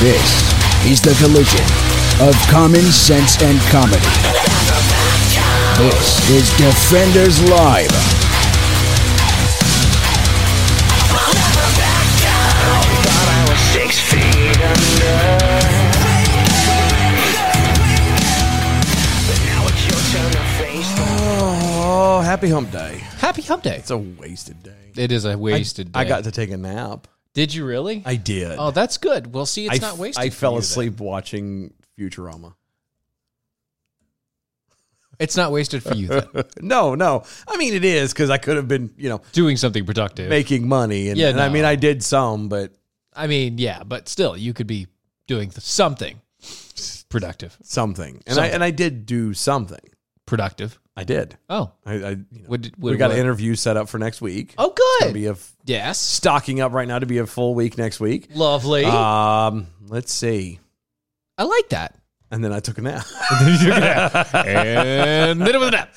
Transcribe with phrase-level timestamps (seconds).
[0.00, 0.52] This
[0.86, 1.60] is the collision
[2.26, 4.00] of common sense and comedy.
[5.76, 7.90] This is Defenders Live.
[11.90, 15.16] Thought I was six feet under.
[19.26, 21.04] But now it's your turn to face the
[21.82, 22.98] Oh, happy hump day.
[23.18, 23.76] Happy Hump Day.
[23.76, 24.92] It's a wasted day.
[24.96, 27.06] It is a wasted I, I got to take a nap.
[27.34, 28.02] Did you really?
[28.04, 28.56] I did.
[28.58, 29.32] Oh, that's good.
[29.32, 30.24] Well, see, it's I not f- wasted.
[30.24, 30.62] I fell you then.
[30.62, 32.54] asleep watching Futurama.
[35.18, 36.24] It's not wasted for you then.
[36.60, 37.24] no, no.
[37.46, 40.30] I mean, it is because I could have been, you know, Doing something productive.
[40.30, 42.72] making money, and, Yeah, and I mean, I did some, but
[43.14, 44.86] I mean, yeah, but still, you could be
[45.26, 46.20] doing th- something
[47.10, 47.56] productive.
[47.62, 48.54] something, and I Something.
[48.54, 49.80] and I did do something.
[50.24, 50.79] Productive.
[50.96, 51.38] I did.
[51.48, 53.98] Oh, I, I you know, What did- we got what- an interview set up for
[53.98, 54.54] next week.
[54.58, 55.14] oh, good.
[55.14, 58.28] be a f- yes, stocking up right now to be a full week next week.
[58.34, 58.84] lovely.
[58.84, 60.58] Um, let's see.
[61.38, 61.96] I like that.
[62.30, 63.04] And then I took a nap.
[64.34, 65.94] and then it was a nap.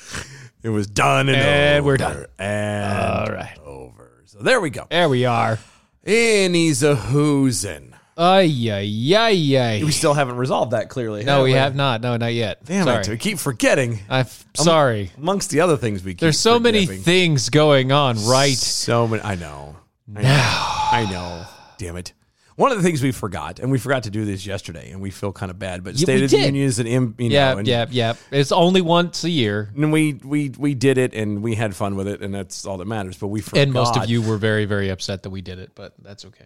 [0.62, 1.86] it was done and, And over.
[1.86, 2.26] we're done.
[2.38, 2.92] And
[3.28, 3.58] All right.
[3.64, 4.22] over.
[4.26, 4.86] So there we go.
[4.90, 5.58] There we are.
[6.04, 7.93] And he's a hoozin'.
[8.16, 9.82] Ay, ay, ay, ay.
[9.84, 11.24] We still haven't resolved that clearly.
[11.24, 11.56] No, we we?
[11.56, 12.00] have not.
[12.00, 12.64] No, not yet.
[12.64, 13.00] Damn sorry.
[13.00, 13.08] it.
[13.08, 14.00] We keep forgetting.
[14.08, 15.10] I'm sorry.
[15.18, 18.56] Amongst the other things we keep There's so many things going on, right?
[18.56, 19.22] So many.
[19.22, 19.76] I know.
[20.14, 20.28] I know.
[20.28, 21.44] I know.
[21.78, 22.12] Damn it.
[22.56, 25.10] One of the things we forgot, and we forgot to do this yesterday, and we
[25.10, 26.38] feel kind of bad, but Yeah, State of the.
[26.38, 28.14] Union is an, im- you know, Yeah, and, yeah, yeah.
[28.30, 31.96] It's only once a year, and we, we, we did it, and we had fun
[31.96, 33.60] with it, and that's all that matters, but we forgot.
[33.62, 36.44] and most of you were very, very upset that we did it, but that's okay.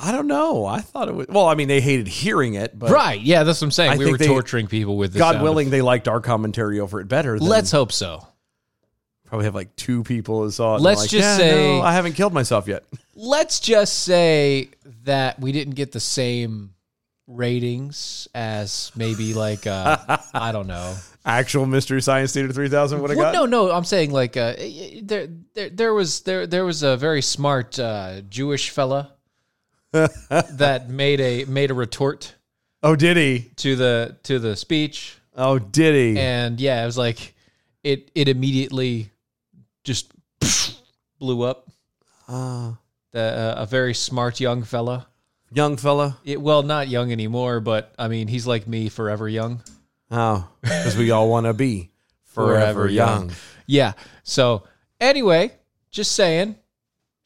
[0.00, 0.64] I don't know.
[0.64, 3.20] I thought it was, well, I mean, they hated hearing it, but right?
[3.20, 3.90] Yeah, that's what I'm saying.
[3.92, 6.78] I we were they- torturing people with the God willing, of- they liked our commentary
[6.80, 7.38] over it better.
[7.38, 8.26] Than Let's hope so.
[9.24, 10.82] probably have like two people who saw it.
[10.82, 12.84] Let's like, just "Yeah, say- no, I haven't killed myself yet.
[13.16, 14.68] Let's just say
[15.04, 16.74] that we didn't get the same
[17.26, 20.94] ratings as maybe like uh, I don't know.
[21.24, 23.50] Actual Mystery Science Theater 3000 would have Well, got.
[23.50, 24.54] no, no, I'm saying like uh,
[25.02, 29.12] there, there, there was there, there was a very smart uh, Jewish fella
[29.92, 32.34] that made a made a retort
[32.82, 33.50] Oh, did he?
[33.56, 36.20] to the to the speech, Oh, did he?
[36.20, 37.34] and yeah, it was like
[37.82, 39.10] it it immediately
[39.84, 40.12] just
[41.18, 41.68] blew up.
[42.28, 42.72] Uh,
[43.12, 45.06] The, uh, a very smart young fella.
[45.50, 46.18] young fella.
[46.24, 49.62] It, well, not young anymore, but I mean, he's like me, forever young.
[50.10, 51.90] Oh, because we all want to be
[52.24, 53.32] forever, young.
[53.66, 53.92] Yeah.
[54.24, 54.64] So
[55.00, 55.52] anyway,
[55.90, 56.56] just saying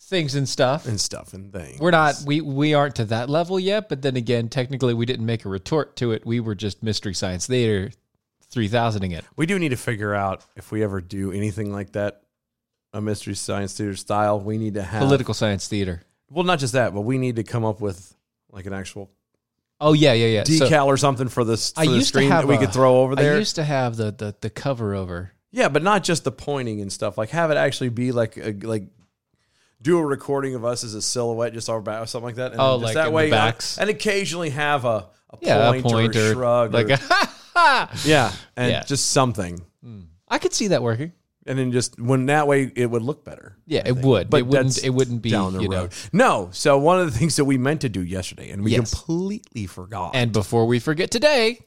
[0.02, 0.87] things and stuff.
[0.87, 1.81] and stuff and things.
[1.81, 5.26] We're not we we aren't to that level yet, but then again, technically we didn't
[5.26, 6.26] make a retort to it.
[6.26, 7.90] We were just Mystery Science Theater
[8.54, 9.25] 3000ing it.
[9.37, 12.22] We do need to figure out if we ever do anything like that,
[12.93, 14.38] a Mystery Science Theater style.
[14.40, 16.02] We need to have Political Science Theater.
[16.31, 18.14] Well, not just that, but we need to come up with
[18.50, 19.10] like an actual
[19.81, 20.44] Oh yeah, yeah, yeah.
[20.44, 22.58] So decal or something for this for I the used to have that we a-
[22.58, 23.34] could throw over there.
[23.34, 25.32] I used to have the the, the cover over.
[25.50, 27.19] yeah, but not just the pointing and stuff.
[27.19, 28.84] Like have it actually be like a, like
[29.82, 32.52] do a recording of us as a silhouette, just our back or something like that.
[32.52, 33.79] And Oh, like that in the way, backs?
[33.79, 36.96] and occasionally have a, a Yeah, point, a point or or shrug, like or, a
[36.99, 38.00] ha ha.
[38.05, 38.84] yeah, and Yeah.
[38.84, 39.61] just something.
[40.29, 41.12] I could see that working.
[41.44, 43.58] and then just when that way it would look better.
[43.67, 44.31] Yeah, it would.
[44.31, 44.82] But it wouldn't.
[44.84, 45.76] It wouldn't be down the you know.
[45.82, 45.93] road.
[46.12, 46.49] No.
[46.52, 48.94] So one of the things that we meant to do yesterday, and we Yes.
[48.94, 51.58] completely forgot, And before we forget today,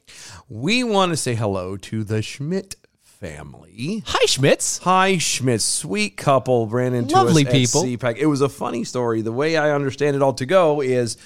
[0.50, 2.76] we want to say hello to the Schmidt
[3.20, 4.04] family.
[4.06, 4.80] hi Schmitz.
[4.80, 7.82] Hi, Schmidt, sweet couple, ran into Lovely us people.
[7.84, 8.18] At CPAC.
[8.18, 9.22] It was a funny story.
[9.22, 11.18] The way I understand it all to go is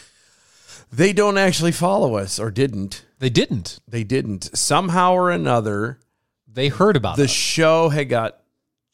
[0.92, 3.06] they don't actually follow us, or didn't.
[3.20, 3.80] They didn't.
[3.88, 4.56] They didn't.
[4.58, 6.00] Somehow or another,
[6.52, 7.30] They heard about the us.
[7.32, 8.40] show had got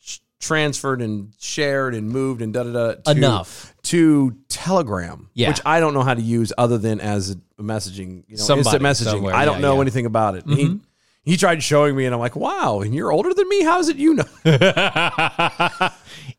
[0.01, 3.73] sh- transferred and shared and moved and da da da to- Enough.
[3.83, 5.49] to Telegram, Yeah.
[5.49, 8.77] which I don't know how to use other than as a messaging, you know, Somebody
[8.77, 9.11] instant messaging.
[9.11, 9.81] somewhere, I don't yeah, know yeah.
[9.81, 10.43] anything about it.
[10.47, 10.77] He mm-hmm.
[11.25, 13.63] He tried showing me, and I'm like, wow, and you're older than me.
[13.63, 14.25] How's it you know?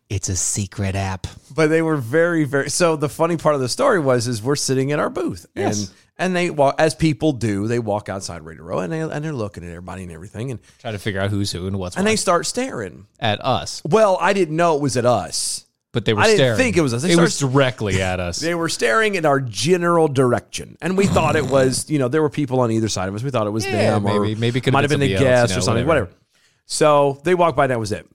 [0.08, 1.26] It's a secret app.
[1.54, 2.70] but they were very very.
[2.70, 5.78] So the funny part of the story was, is we're sitting in our booth, Yes.
[5.88, 7.66] and and they walk as people do.
[7.66, 10.60] They walk outside Radio Row, and they and they're looking at everybody and everything, and
[10.78, 13.06] Try to figure out who's who and what's and what they start staring.
[13.18, 13.82] at us.
[13.84, 15.65] Well, I didn't know it was at us.
[15.96, 16.58] But they were I didn't staring.
[16.58, 17.00] think it was us.
[17.02, 18.38] They It was directly at us.
[18.38, 22.20] They were staring in our general direction, and we thought it was, you know, there
[22.20, 23.22] were people on either side of us.
[23.22, 25.54] We thought it was Yeah, them, or maybe- maybe it might have been the guest
[25.54, 26.04] you or something, whatever.
[26.08, 26.20] whatever.
[26.66, 27.64] So they walked by.
[27.64, 28.06] and That was it.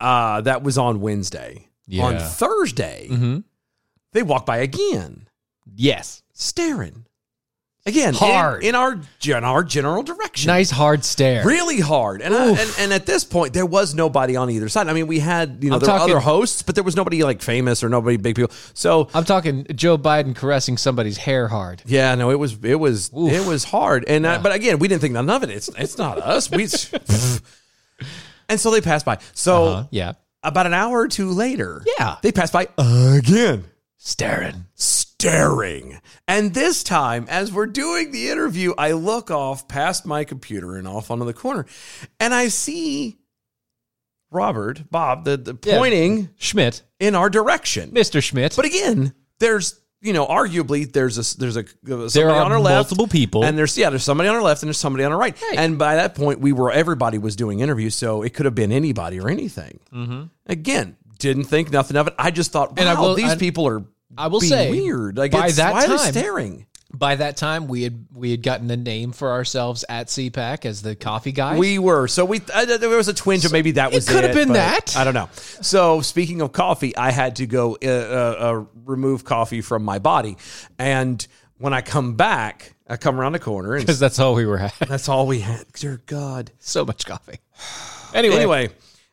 [0.00, 1.68] Uh, that was on Wednesday.
[2.00, 2.18] On Yeah.
[2.28, 3.44] Thursday, Mhm.
[4.12, 5.28] they walked by again,
[5.72, 6.24] Yes.
[6.32, 7.06] staring
[7.86, 8.62] again, in- Hard.
[8.64, 10.48] in, our gen- our general direction.
[10.48, 11.44] Nice hard stare.
[11.46, 14.88] Really hard, and, I, and and at this point there was nobody on either side.
[14.88, 16.96] I mean, we had you know I'm there were talking- other hosts, but there was
[16.96, 18.54] nobody like famous or nobody big people.
[18.74, 21.82] So I'm talking Joe Biden caressing somebody's hair hard.
[21.86, 23.32] Yeah, no, it was it was Oof.
[23.32, 25.50] it was hard, and I, but again, we didn't think none of it.
[25.50, 26.50] It's it's not us.
[26.50, 26.64] We
[28.48, 29.18] and so they passed by.
[29.34, 30.12] So Uh, yeah.
[30.42, 32.16] about an hour or two later, Yeah.
[32.22, 33.64] they passed by again,
[33.98, 34.66] Staring.
[35.30, 36.00] Staring.
[36.28, 40.86] And this time, as we're doing the interview, I look off past my computer and
[40.88, 41.66] off onto the corner,
[42.20, 43.18] and I see
[44.30, 45.78] Robert Bob the, the Yeah.
[45.78, 46.82] pointing Schmidt.
[47.00, 47.90] in our direction.
[47.92, 48.22] Mr.
[48.22, 48.54] Schmidt.
[48.56, 52.60] But again, there's you know, arguably there's a there's a somebody There are on our
[52.60, 53.44] left, multiple people.
[53.44, 55.40] and there's yeah, there's somebody on our left and there's somebody on our right.
[55.40, 55.58] Right.
[55.58, 58.72] And by that point, we were everybody was doing interviews, so it could have been
[58.72, 59.80] anybody or anything.
[59.92, 60.22] Mm-hmm.
[60.46, 62.14] Again, didn't think nothing of it.
[62.18, 63.84] I just thought, wow, And I will- these I- people are
[64.18, 65.16] I will say, weird.
[65.16, 66.66] Like by it's- that why are they staring?
[66.94, 70.80] By that time, we had we had gotten a name for ourselves at CPAC as
[70.82, 71.58] the coffee guys.
[71.58, 72.40] We were so we.
[72.52, 74.96] Uh, there was a twinge of maybe that was it could have been that.
[74.96, 75.28] I don't know.
[75.34, 79.98] So speaking of coffee, I had to go uh, uh, uh, remove coffee from my
[79.98, 80.38] body,
[80.78, 81.26] and
[81.58, 84.70] when I come back, I come around the corner and because that's all we were.
[84.78, 85.64] That's all we had.
[85.74, 86.52] Dear God.
[86.60, 87.40] so much coffee.
[88.14, 88.68] Anyway, Anyway,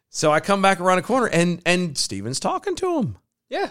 [0.10, 3.18] so I come back around a corner and and Steven's talking to him.
[3.50, 3.70] Yeah.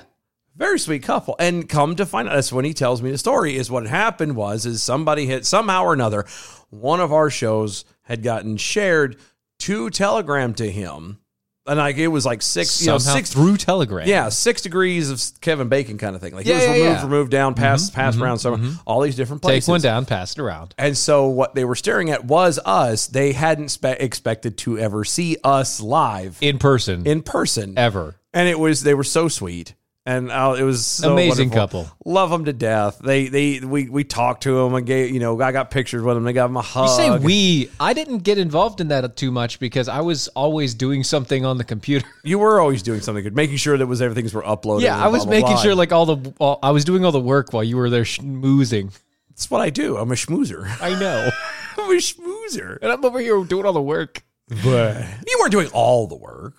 [0.57, 1.35] Very sweet couple.
[1.39, 3.57] And come to find out, that's when he tells me the story.
[3.57, 6.27] Is what happened was is somebody hit somehow or another,
[6.71, 9.17] one of our shows had gotten shared
[9.61, 11.19] to Telegram to him,
[11.67, 14.07] and like it was like six, you know, six through Telegram.
[14.09, 16.35] Yeah, six degrees of Kevin Bacon kind of thing.
[16.35, 16.97] Like Yeah, he was yeah, removed, yeah.
[17.03, 19.67] Mm-hmm, removed down, passed, passed around, so all these different places.
[19.67, 20.75] Take one down, pass it around.
[20.77, 23.07] And so what they were staring at was us.
[23.07, 27.07] They hadn't spe- expected to ever see us live In person.
[27.07, 28.17] in person ever.
[28.35, 31.85] and it was they were so sweet and uh, it was so Amazing wonderful.
[31.85, 31.99] couple.
[32.05, 32.99] Love them to death.
[32.99, 36.17] They they we we talked to them and gave you know I got pictures with
[36.17, 36.25] them.
[36.25, 36.89] They got them a hug.
[36.89, 37.71] You say we.
[37.79, 41.59] I didn't get involved in that too much because I was always doing something on
[41.59, 42.07] the computer.
[42.25, 44.83] You were always doing something good, making sure that was everything's were uploaded.
[44.83, 45.63] Yeah, I was blah, blah, making blah.
[45.63, 48.05] sure like all the all, I was doing all the work while you were there
[48.05, 48.97] schmoozing.
[49.29, 49.97] that's what I do.
[49.97, 50.69] I'm a schmoozer.
[50.81, 51.31] I know.
[51.79, 52.79] I'm a schmoozer.
[52.81, 54.23] and I'm over here doing all the work.
[54.65, 56.55] But you weren't doing all the work.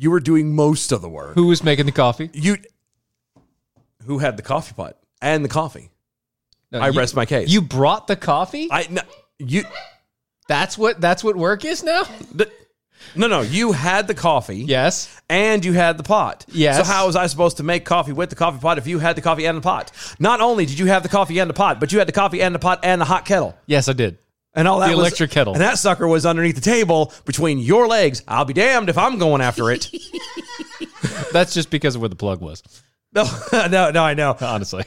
[0.00, 1.34] You were doing most of the work.
[1.34, 2.30] Who was making the coffee?
[2.32, 2.56] You
[4.06, 5.90] who had the coffee pot and the coffee?
[6.72, 7.50] No, I you- rest my case.
[7.50, 8.68] You brought the coffee?
[8.70, 9.02] I no,
[9.38, 9.64] you
[10.48, 12.04] that's what that's what work is now?
[12.34, 12.50] the,
[13.14, 14.64] no no you had the coffee.
[14.64, 15.14] Yes.
[15.28, 16.46] and you had the pot.
[16.48, 16.78] Yes.
[16.78, 19.16] So how was I supposed to make coffee with the coffee pot if you had
[19.16, 19.92] the coffee and the pot?
[20.18, 22.40] Not only did you have the coffee and the pot, but you had the coffee
[22.40, 23.54] and the pot and the hot kettle.
[23.66, 24.16] Yes, I did.
[24.54, 25.52] And all that The was- electric kettle.
[25.54, 28.22] And that sucker was underneath the table between your legs.
[28.26, 29.90] I'll be damned if I'm going after it.
[31.32, 32.62] That's just because of where the plug was.
[33.14, 34.36] no, no, no, I know.
[34.40, 34.84] Honestly.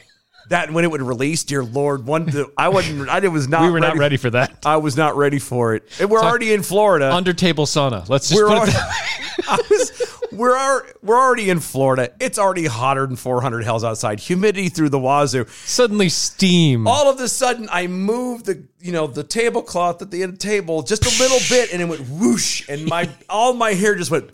[0.50, 3.80] That when it would release, dear Lord, one I wasn't I was not we were
[3.80, 4.58] not ready for that.
[4.66, 5.84] I was not ready for it.
[5.98, 7.10] And we're already in Florida.
[7.14, 8.06] Under table sauna.
[8.10, 8.98] Let's just we're put it already,
[9.48, 10.03] I was,
[10.34, 12.12] we're al- we're already in Florida.
[12.20, 14.20] It's already hotter than 400 hells outside.
[14.20, 15.46] Humidity through the wazoo.
[15.48, 16.86] suddenly steam.
[16.86, 20.38] All of a sudden, I moved the you know the tablecloth at the end of
[20.38, 23.94] the table just a little bit, and it went whoosh, and my all my hair
[23.94, 24.30] just went.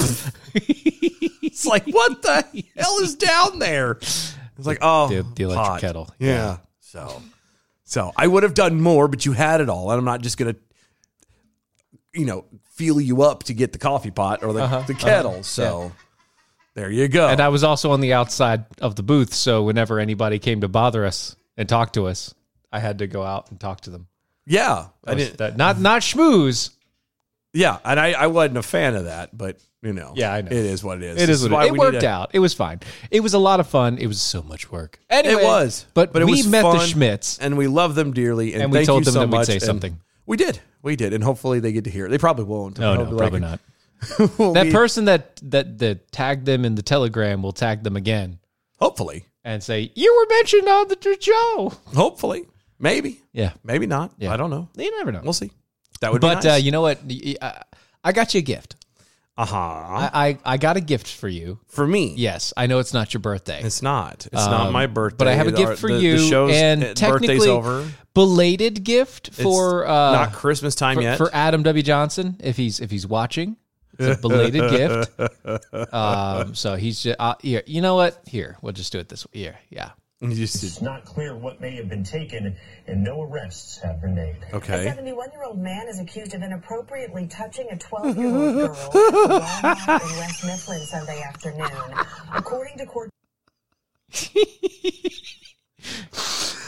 [0.55, 3.93] it's like what the hell is down there?
[3.93, 4.35] It's
[4.67, 5.81] like oh, The- the electric hot.
[5.81, 6.11] kettle.
[6.19, 6.29] Yeah.
[6.29, 6.57] Yeah.
[6.81, 7.23] So,
[7.85, 10.37] so I would have done more, but you had it all, and I'm not just
[10.39, 10.57] gonna,
[12.13, 12.45] you know,
[12.81, 14.81] feel you up to get the coffee pot or the, uh-huh.
[14.87, 15.07] the uh-huh.
[15.07, 15.43] kettle.
[15.43, 15.93] So.
[16.75, 17.29] There you go.
[17.29, 20.69] And I was also on the outside of the booth, so whenever anybody came to
[20.69, 22.33] bother us and talk to us,
[22.73, 24.07] I had to go out and talk to them.
[24.47, 25.39] yeah, I That didn't.
[25.39, 26.71] that- not not schmooze.
[27.53, 30.47] Yeah, and I, I wasn't a fan of that, but you know, Yeah, I know.
[30.47, 31.23] it is what it is.
[31.23, 32.31] It This is what why it, it worked out.
[32.33, 32.81] It was fine.
[33.11, 33.99] It was a lot of fun.
[33.99, 35.01] It was so much work.
[35.11, 37.39] Anyway, It was, but, but it we met the Schmitz.
[37.39, 38.55] and we love them dearly.
[38.55, 39.99] And, And we told them so that we'd say something.
[40.25, 42.07] We did, we did, and hopefully they get to hear.
[42.07, 42.11] it.
[42.11, 42.79] They probably won't.
[42.79, 43.61] No, no, probably like,
[44.19, 44.39] not.
[44.39, 48.39] we'll That person that that that tagged them in the telegram will tag them again
[48.79, 51.73] Hopefully, and say you were mentioned on the show.
[51.95, 52.47] hopefully,
[52.79, 54.13] maybe, Yeah, maybe not.
[54.17, 54.33] Yeah.
[54.33, 54.69] I don't know.
[54.75, 55.21] you never know.
[55.23, 55.51] We'll see.
[56.01, 56.63] That would but be uh, nice.
[56.63, 56.99] you know what?
[58.03, 58.77] I got you a gift.
[59.43, 59.57] Uh huh.
[59.59, 61.59] I, I I got a gift for you.
[61.69, 63.61] For me, Yes, I know it's not your birthday.
[63.63, 64.27] it's not.
[64.27, 65.17] It's not Um, my birthday.
[65.19, 67.89] But I have a gift for the- the you, show's- and uh, birthday's technically over.
[68.15, 71.17] belated gift for uh, not Christmas time for, yet.
[71.19, 71.83] for Adam W.
[71.83, 73.57] Johnson if he's if he's watching.
[73.99, 75.93] It's a belated gift.
[75.93, 77.63] Um, so he's just uh, here.
[77.67, 78.21] You know what?
[78.27, 79.41] Here, we'll just do it this way.
[79.41, 79.91] Here, yeah.
[80.23, 82.55] You just- It's not clear what may have been taken,
[82.87, 84.37] and no arrests have been made.
[84.53, 84.81] Okay.
[84.81, 88.71] A 71 year old man is accused of inappropriately touching a 12 year old girl
[88.77, 91.71] at Walmart in West Mifflin Sunday afternoon.
[92.35, 93.09] According to court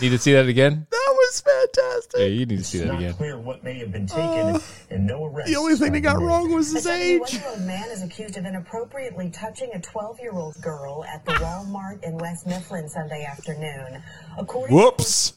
[0.01, 0.87] Need to see that again?
[0.91, 2.21] That was fantastic.
[2.21, 3.15] Yeah, you need to see It's that not again.
[3.15, 5.51] clear what may have been taken, uh, and no arrests.
[5.53, 7.35] The only thing they got wrong was A his 71 age.
[7.35, 11.33] year old man is accused of inappropriately touching a 12 year old girl at the
[11.33, 14.03] Walmart in West Mifflin Sunday afternoon.
[14.37, 15.35] According Whoops.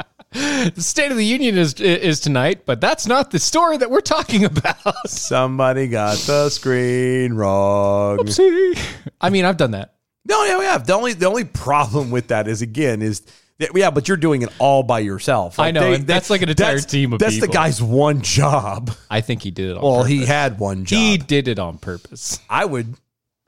[0.32, 4.00] The State of the Union is is tonight, but that's not the story that we're
[4.00, 4.76] talking about.
[5.08, 8.20] Somebody got the screen wrong.
[9.20, 9.94] I mean, I've done that.
[10.26, 10.86] No, yeah, we have.
[10.86, 13.22] The only the only problem with that is again is
[13.58, 15.58] that, yeah, but you're doing it all by yourself.
[15.58, 18.90] I know, and that's like an entire team of That's the guy's one job.
[19.10, 20.10] I think he did it on Well, purpose.
[20.10, 20.98] he had one job.
[20.98, 22.38] He did it on purpose.
[22.48, 22.94] I would.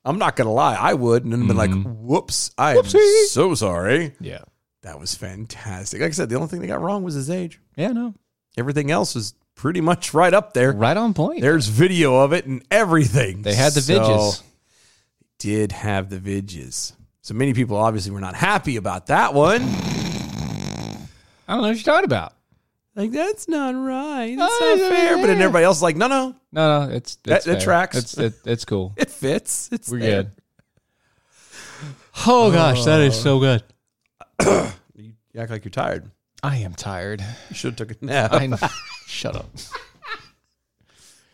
[0.04, 0.74] I'm not gonna lie.
[0.74, 2.06] I would, and then been like, mm-hmm.
[2.06, 3.26] "Whoops, I am Whoopsie.
[3.26, 4.40] so sorry." Yeah.
[4.82, 6.00] That was fantastic.
[6.00, 7.60] Like I said, the only thing they got wrong was his age.
[7.76, 8.14] Yeah, no.
[8.56, 10.72] Everything else is pretty much right up there.
[10.72, 11.40] Right on point.
[11.40, 13.42] There's video of it and everything.
[13.42, 14.42] They had the So, vidges.
[15.38, 16.92] Did have the vidges.
[17.22, 19.62] So many people obviously were not happy about that one.
[19.62, 22.32] I don't know what you're talking about.
[22.94, 24.36] Like that's not right.
[24.36, 25.16] That's Oh, not yeah, fair.
[25.16, 27.60] But then everybody else is like, no, no, No, no, it's, it's that fair.
[27.60, 27.96] tracks.
[27.96, 28.92] It's it, it's cool.
[28.96, 29.68] it fits.
[29.72, 30.22] It's We're there.
[30.24, 30.32] good.
[32.26, 33.62] Oh gosh, that is so good.
[34.94, 36.10] You act like you're tired.
[36.42, 37.20] I am tired.
[37.50, 38.32] You should have took a nap.
[38.32, 38.48] I
[39.06, 39.46] shut up.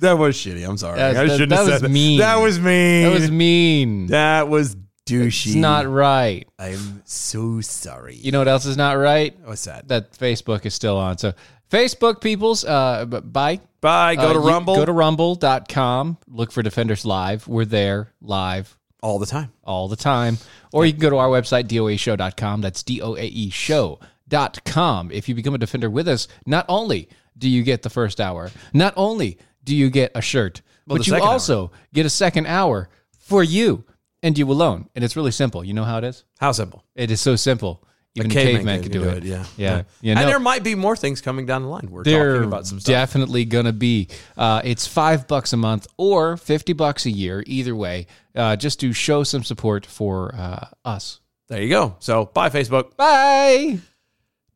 [0.00, 0.68] that was shitty.
[0.68, 0.98] I'm sorry.
[0.98, 1.88] That's- I that- shouldn't that have was said that.
[1.90, 2.18] mean.
[2.20, 3.02] That was mean.
[3.04, 4.06] That was mean.
[4.08, 5.46] That was douchey.
[5.46, 6.46] It's not right.
[6.58, 8.14] I'm so sorry.
[8.16, 9.36] You know what else is not right?
[9.44, 9.88] What's that?
[9.88, 11.18] That Facebook is still on.
[11.18, 11.32] So
[11.70, 13.60] Facebook peoples, uh, b- bye.
[13.80, 14.16] Bye.
[14.16, 16.18] Go Uh, to you- Rumble Go to rumble.com.
[16.28, 17.48] Look for Defenders Live.
[17.48, 19.52] We're there live all the time.
[19.64, 20.38] all the time.
[20.72, 22.60] Or you can go to our website, doaeshow.com.
[22.60, 25.10] That's D-O-A-E show.com.
[25.12, 28.50] If you become a defender with us, not only do you get the first hour,
[28.72, 32.88] not only do you get a shirt, Well, but you also get a second hour
[33.18, 33.84] for you
[34.22, 34.88] and you alone.
[34.94, 35.64] And it's really simple.
[35.64, 36.24] You know how it is?
[36.38, 36.84] How simple.
[36.94, 37.84] It is so simple.
[38.14, 39.22] Even a caveman, could do, it.
[39.22, 39.44] Yeah.
[39.56, 39.82] Yeah.
[40.00, 41.88] You know, And there might be more things coming down the line.
[41.90, 42.92] We're talking about some stuff.
[42.92, 44.08] definitely gonna be.
[44.36, 48.80] Uh, it's five bucks a month or fifty bucks a year, either way, uh, just
[48.80, 51.20] to show some support for uh, us.
[51.48, 51.96] there you go.
[52.00, 52.96] So bye, Facebook.
[52.96, 53.78] Bye.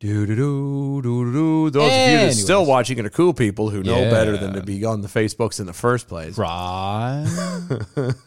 [0.02, 1.70] Do do do do do.
[1.70, 4.10] Those of you that are still watching and are cool people who know Yeah.
[4.10, 6.36] better than to be on the Facebooks in the first place.
[6.36, 7.24] Right.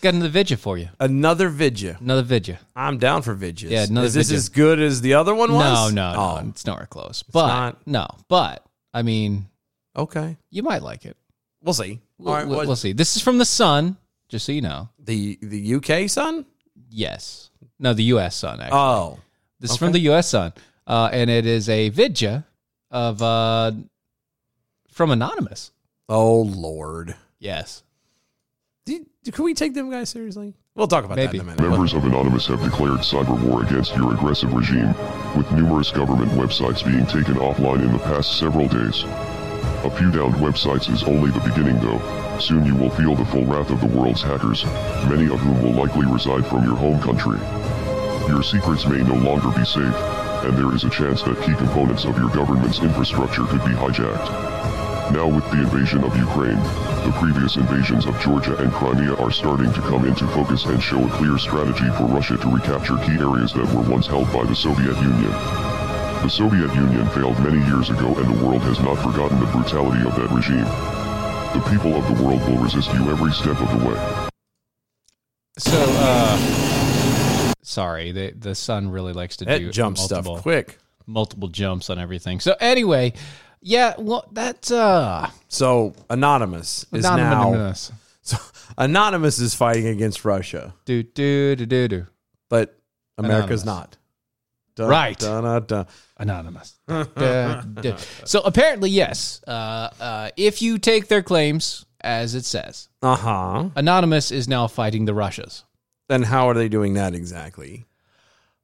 [0.00, 0.88] Got another vidya for you.
[0.98, 1.98] Another vidya.
[2.00, 2.58] Another vidya.
[2.74, 3.68] I'm down for vidjas.
[3.68, 4.38] Yeah, another Is this vidya.
[4.38, 5.92] as good as the other one No, was?
[5.92, 6.18] no, no.
[6.18, 7.22] Oh, It's nowhere close.
[7.22, 7.86] But not?
[7.86, 9.46] no, but I mean,
[9.94, 10.38] okay.
[10.50, 11.18] you might like it.
[11.62, 12.00] We'll see.
[12.16, 12.48] We'll, All right.
[12.48, 12.94] we'll- we'll see.
[12.94, 13.98] This is from the Sun,
[14.30, 14.88] just so you know.
[14.98, 16.46] the the UK Sun.
[16.88, 17.50] Yes.
[17.78, 18.36] No, the U.S.
[18.36, 18.60] Sun.
[18.60, 18.78] Actually.
[18.78, 19.18] Oh,
[19.60, 20.30] This is from the U.S.
[20.30, 20.52] Sun,
[20.90, 22.44] uh, and it is a vidya
[22.90, 23.70] of uh,
[24.90, 25.70] from anonymous.
[26.08, 27.14] oh Lord.
[27.38, 27.82] Yes,
[28.84, 30.54] Do, do- can we take them guys seriously?
[30.74, 31.38] We'll talk about Maybe.
[31.38, 31.70] that in a minute.
[31.70, 34.94] Members of Anonymous have declared cyber war against your aggressive regime,
[35.36, 39.04] with numerous government websites being taken offline in the past several days.
[39.84, 42.00] A few downed websites is only the beginning though.
[42.38, 44.64] Soon you will feel the full wrath of the world's hackers,
[45.08, 47.38] many of whom will likely reside from your home country.
[48.28, 49.94] Your secrets may no longer be safe,
[50.44, 54.60] and there is a chance that key components of your government's infrastructure could be hijacked.
[55.12, 56.62] Now with the invasion of Ukraine,
[57.04, 61.04] the previous invasions of Georgia and Crimea are starting to come into focus and show
[61.04, 64.54] a clear strategy for Russia to recapture key areas that were once held by the
[64.54, 65.32] Soviet Union.
[66.22, 70.06] The Soviet Union failed many years ago and the world has not forgotten the brutality
[70.06, 70.68] of that regime.
[71.54, 74.28] The people of the world will resist you every step of the way.
[75.58, 76.49] So, uh,
[77.70, 80.78] sorry, the the sun really likes to That do jump stuff multiple, quick.
[81.06, 82.40] multiple jumps on everything.
[82.40, 83.12] So anyway,
[83.62, 87.72] yeah, well, that uh, So anonymous is now.
[88.22, 88.36] So
[88.76, 92.06] anonymous is fighting against Russia, Do do do do do.
[92.48, 92.76] but
[93.16, 93.64] America's Anonymous.
[93.64, 93.96] not.
[94.76, 95.18] Dun, Right.
[95.18, 95.86] dun, dun, dun.
[96.16, 96.78] Anonymous.
[98.24, 99.40] So apparently, yes.
[99.46, 103.68] Uh, uh, if you take their claims as it says, Uh huh.
[103.76, 105.64] Anonymous is now fighting the Russias.
[106.10, 107.86] Then how are they doing that exactly?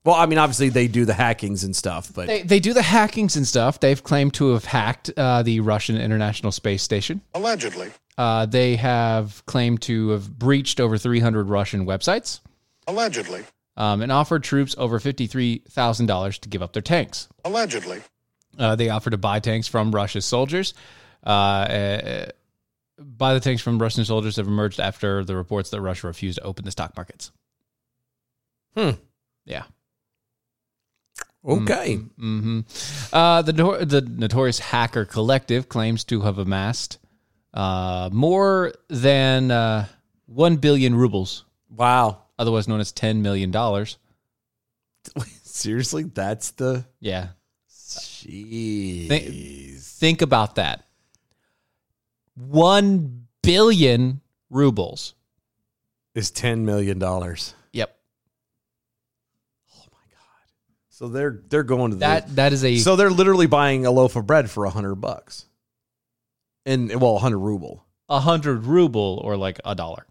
[0.04, 2.82] Well, I mean, obviously they do the hackings and stuff, but They, they do the
[2.82, 3.78] hackings and stuff.
[3.78, 7.20] They've claimed to have hacked uh, the Russian International Space Station.
[7.36, 7.92] Allegedly.
[8.18, 12.40] Uh, they have claimed to have breached over 300 Russian websites
[12.88, 13.44] Allegedly.
[13.76, 17.28] um, and offered troops over $53,000 to give up their tanks.
[17.44, 18.00] Allegedly.
[18.58, 20.74] Uh, they offered to buy tanks from Russia's soldiers.
[21.24, 22.26] Uh, uh,
[22.98, 26.44] buy the tanks from Russian soldiers have emerged after the reports that Russia refused to
[26.44, 27.30] open the stock markets.
[28.76, 28.90] Hmm.
[29.44, 29.64] Yeah.
[31.44, 31.96] okay.
[31.96, 32.60] hmm
[33.12, 36.98] Uh, the the notorious hacker collective claims to have amassed
[37.54, 39.86] uh, more than uh,
[40.26, 42.22] one billion rubles, Wow.
[42.38, 43.98] otherwise known as ten million dollars.
[45.44, 46.84] Seriously, that's the.
[47.00, 47.28] Yeah,
[47.70, 49.82] Jeez.
[49.98, 50.85] think about that.
[52.36, 54.20] One billion
[54.50, 55.14] rubles.
[56.14, 57.54] Is ten million dollars.
[57.72, 57.94] Yep.
[59.74, 60.48] Oh my god.
[60.88, 63.90] So they're they're going to the, That that is a So they're literally buying a
[63.90, 65.46] loaf of bread for a hundred bucks,
[66.64, 67.84] and well, a hundred ruble.
[68.08, 70.06] a hundred ruble or like a dollar.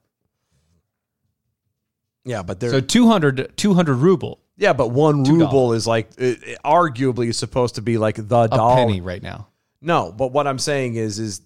[2.23, 5.41] Yeah, but they're So 200, 200 ruble, yeah, but one $2.
[5.41, 8.75] ruble is like it, it arguably is supposed to be like the a dollar.
[8.75, 9.47] penny right now.
[9.79, 11.41] No, but what I'm saying is is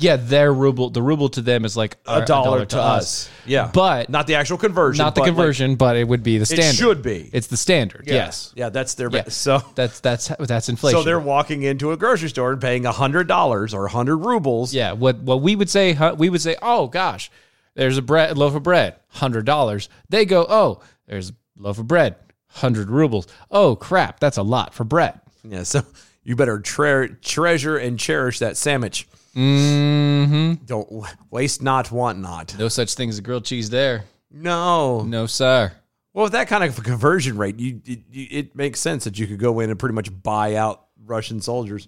[0.00, 3.28] Yeah, their ruble, the ruble to them is like a, dollar, to us.
[3.44, 5.02] Yeah, But not the actual conversion.
[5.02, 6.68] not the but, like, conversion, but it would be the standard.
[6.68, 7.28] it should be.
[7.32, 8.04] It's the standard.
[8.06, 8.14] Yeah.
[8.14, 8.52] Yes.
[8.54, 9.24] Yeah, that's their Yeah.
[9.28, 9.60] so.
[9.74, 11.00] That's that's that's inflation.
[11.00, 14.18] So they're walking into a grocery store and paying a hundred dollars or a hundred
[14.18, 14.72] rubles.
[14.72, 14.92] yeah.
[14.92, 17.30] What what we would say, huh, we would say, oh gosh,
[17.74, 19.88] there's a bread loaf of bread, hundred dollars.
[20.08, 22.16] They go, oh, there's a loaf of bread,
[22.48, 23.26] hundred rubles.
[23.50, 25.20] Oh crap, that's a lot for bread.
[25.44, 25.82] Yeah, so
[26.24, 29.08] you better tre- treasure and cherish that sandwich.
[29.36, 30.64] Mm-hmm.
[30.64, 32.56] Don't waste not, want not.
[32.58, 34.04] No such thing as a grilled cheese there.
[34.30, 35.02] No.
[35.02, 35.72] No sir.
[36.12, 39.26] Well, with that kind of conversion rate, you it, you- it makes sense that you
[39.26, 41.86] could go in and pretty much buy out Russian soldiers.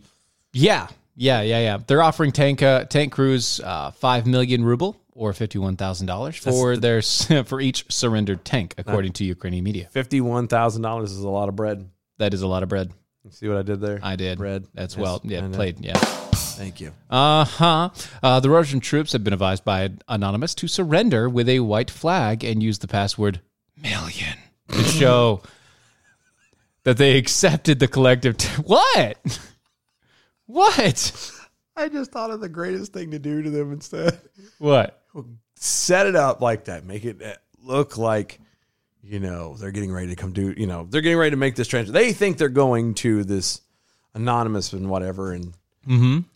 [0.53, 1.79] Yeah, yeah, yeah, yeah.
[1.87, 6.37] They're offering tank uh, tank crews uh, five million ruble or fifty one thousand dollars
[6.37, 7.03] for their
[7.45, 9.89] for each surrendered tank, according to Ukrainian media.
[9.91, 11.89] Fifty-one thousand dollars is a lot of bread.
[12.19, 12.91] That is a lot of bread.
[13.25, 13.99] You see what I did there?
[14.03, 14.39] I did.
[14.39, 14.67] Bread.
[14.75, 15.85] That's Yes, well, yeah, played.
[15.85, 15.99] Yeah.
[16.61, 16.93] Thank you.
[17.09, 17.89] Uh-huh.
[18.23, 22.45] Uh The Russian troops have been advised by Anonymous to surrender with a white flag
[22.45, 23.41] and use the password
[23.83, 24.37] million
[24.69, 25.41] to show
[26.85, 28.37] that they accepted the collective.
[28.37, 29.41] T- what?
[30.45, 31.33] What?
[31.77, 34.21] I just thought of the greatest thing to do to them instead.
[34.59, 35.03] What?
[35.57, 36.85] Set it up like that.
[36.85, 38.39] Make it uh, look like,
[39.03, 41.57] you know, they're getting ready to come do, you know, they're getting ready to make
[41.57, 41.93] this transfer.
[41.93, 43.63] They think they're going to this
[44.13, 45.55] anonymous and whatever and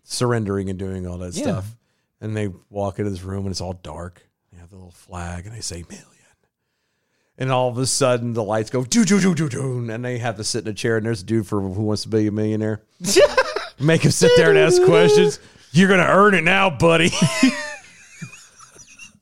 [0.04, 1.42] surrendering and doing all that Yeah.
[1.42, 1.76] stuff.
[2.20, 4.22] And they walk into this room and it's all dark.
[4.52, 6.08] They have the little flag and they say million.
[7.36, 10.18] And all of a sudden the lights go doo doo doo doo doo, and they
[10.18, 10.96] have to sit in a chair.
[10.96, 12.80] And there's a dude for Who Wants to Be a Millionaire.
[13.80, 15.40] Make him sit there and ask questions.
[15.72, 17.10] You're gonna earn it now, buddy.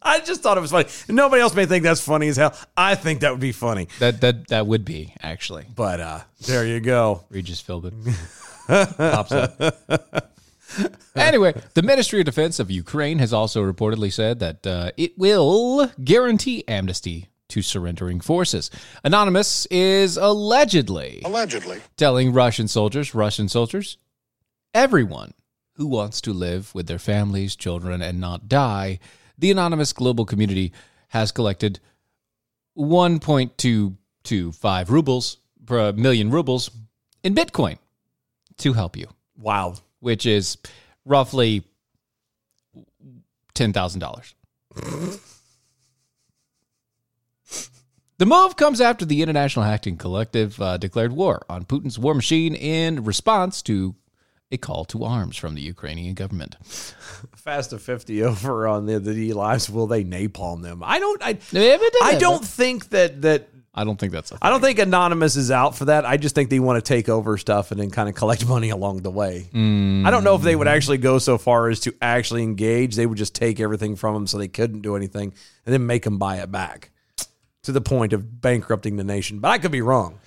[0.05, 0.89] I just thought it was funny.
[1.09, 2.55] Nobody else may think that's funny as hell.
[2.77, 3.89] I think that would be funny.
[4.01, 7.25] That that that would be actually But uh there you go.
[7.31, 7.93] Regis Philbin
[8.67, 10.33] pops up.
[11.15, 15.91] anyway, the Ministry of Defense of Ukraine has also reportedly said that uh, it will
[16.03, 18.71] guarantee amnesty to surrendering forces.
[19.05, 21.81] Anonymous is allegedly Allegedly.
[21.97, 23.99] telling Russian soldiers, Russian soldiers,
[24.73, 25.35] everyone
[25.75, 28.99] who wants to live with their families, children, and not die,
[29.37, 30.73] the anonymous global community
[31.09, 31.79] has collected
[32.79, 36.71] 1.225 rubles per million rubles
[37.23, 37.77] in Bitcoin
[38.63, 39.07] to help you,
[39.39, 39.75] Wow.
[40.01, 40.57] which is
[41.05, 41.65] roughly
[43.55, 44.35] $10,000.
[48.19, 52.55] The move comes after the International Hacking Collective uh, declared war on Putin's war machine
[52.55, 53.97] in response to
[54.53, 56.55] a call to arms from the Ukrainian government.
[57.35, 59.69] Fast of 50 over on the the lives.
[59.69, 60.83] Will they napalm them?
[60.85, 64.61] I don't I, I I don't think that that I don't think that's I don't
[64.61, 66.05] think Anonymous is out for that.
[66.05, 68.69] I just think they want to take over stuff and then kind of collect money
[68.69, 69.49] along the way.
[69.55, 72.97] I don't know if they would actually go so far as to actually engage.
[72.97, 75.33] They would just take everything from them so they couldn't do anything
[75.65, 76.91] and then make them buy it back
[77.63, 79.39] to the point of bankrupting the nation.
[79.39, 80.19] But I could be wrong.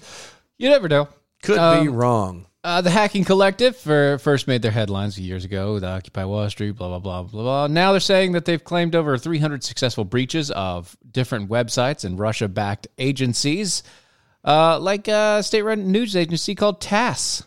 [0.57, 1.07] You never know.
[1.43, 2.45] Could be Um, wrong.
[2.65, 6.71] Uh, the Hacking Collective for, first made their headlines years ago with Occupy Wall Street,
[6.71, 7.67] blah, blah, blah, blah, blah.
[7.67, 12.47] Now they're saying that they've claimed over 300 successful breaches of different websites and Russia
[12.47, 13.83] backed agencies,
[14.43, 17.43] uh, like a state run news agency called TASS.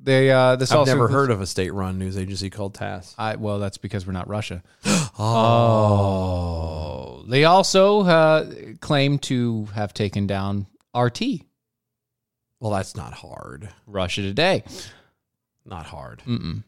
[0.00, 3.14] They, uh, this I've never heard of a state-run news agency called TASS.
[3.18, 4.62] I, well, that's because we're not Russia.
[5.18, 6.42] oh.
[7.28, 10.66] They also uh, claim to have taken down
[10.96, 11.22] RT,
[12.62, 13.70] Well, that's not hard.
[13.88, 14.62] Russia Today.
[15.66, 16.22] Not hard.
[16.24, 16.62] Mm-mm.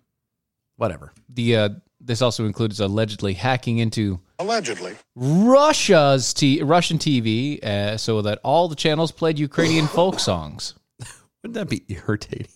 [0.76, 1.12] Whatever.
[1.28, 1.68] The uh,
[2.00, 4.96] this also includes allegedly hacking into Allegedly.
[5.14, 10.74] Russia's t- Russian TV uh, so that all the channels played Ukrainian folk songs.
[11.44, 12.48] Wouldn't that be irritating?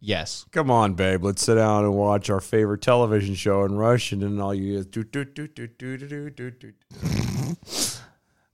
[0.00, 0.46] Yes.
[0.50, 1.22] Come on, babe.
[1.22, 5.04] Let's sit down and watch our favorite television show in Russian, and all you do
[5.04, 6.72] do do do do do do do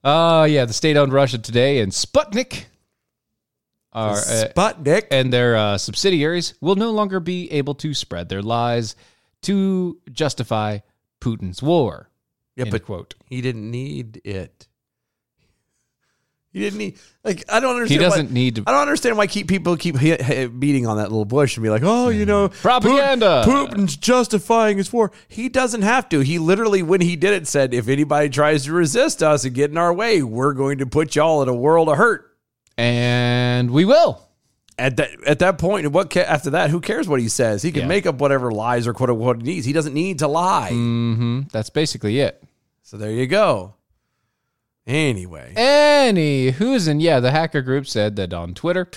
[0.08, 2.66] Oh yeah, the state-owned Russia Today and Sputnik
[3.92, 5.08] are uh, Sputnik.
[5.10, 8.94] and their uh, subsidiaries will no longer be able to spread their lies
[9.42, 10.78] to justify
[11.20, 12.08] Putin's war.
[12.54, 13.16] Yeah, but quote.
[13.28, 14.68] he didn't need it.
[16.56, 18.00] He didn't need like I don't understand.
[18.00, 20.86] He doesn't why, need to- I don't understand why keep people keep hit, hit- beating
[20.86, 23.42] on that little bush and be like, oh, you know, Propaganda.
[23.46, 25.12] Putin- Putin's justifying his war.
[25.28, 26.20] He doesn't have to.
[26.20, 29.70] He literally, when he did it, said, if anybody tries to resist us and get
[29.70, 32.34] in our way, we're going to put y'all in a world of hurt.
[32.78, 34.22] And we will.
[34.78, 36.70] At that at that point, what ca- after that?
[36.70, 37.62] Who cares what he says?
[37.62, 37.88] He can Yeah.
[37.88, 39.66] make up whatever lies or quote unquote he needs.
[39.66, 40.70] He doesn't need to lie.
[40.70, 42.42] hmm That's basically it.
[42.82, 43.74] So there you go.
[44.86, 48.88] Anyway, Any who's in yeah, the hacker group said that on Twitter,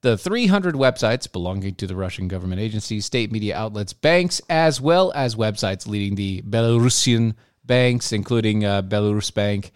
[0.00, 5.12] the 300 websites belonging to the Russian government agencies, state media outlets, banks, as well
[5.14, 9.72] as websites leading the Belarusian banks, including uh, Belarus Bank,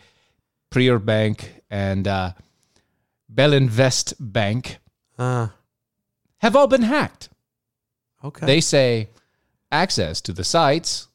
[0.70, 2.32] Prior Bank, and uh,
[3.32, 4.78] Belinvest Bank,
[5.18, 5.48] uh,
[6.38, 7.28] have all been hacked.
[8.24, 8.46] okay.
[8.46, 9.08] They say
[9.70, 11.08] access to the sites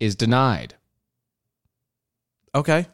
[0.00, 0.74] is denied.
[2.54, 2.86] okay.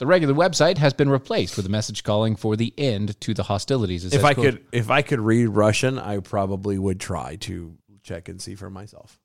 [0.00, 3.42] The regular website has been replaced with a message calling for the end to the
[3.42, 4.02] hostilities.
[4.02, 7.76] It If I quote, could, if I could read Russian, I probably would try to
[8.02, 9.20] check and see for myself.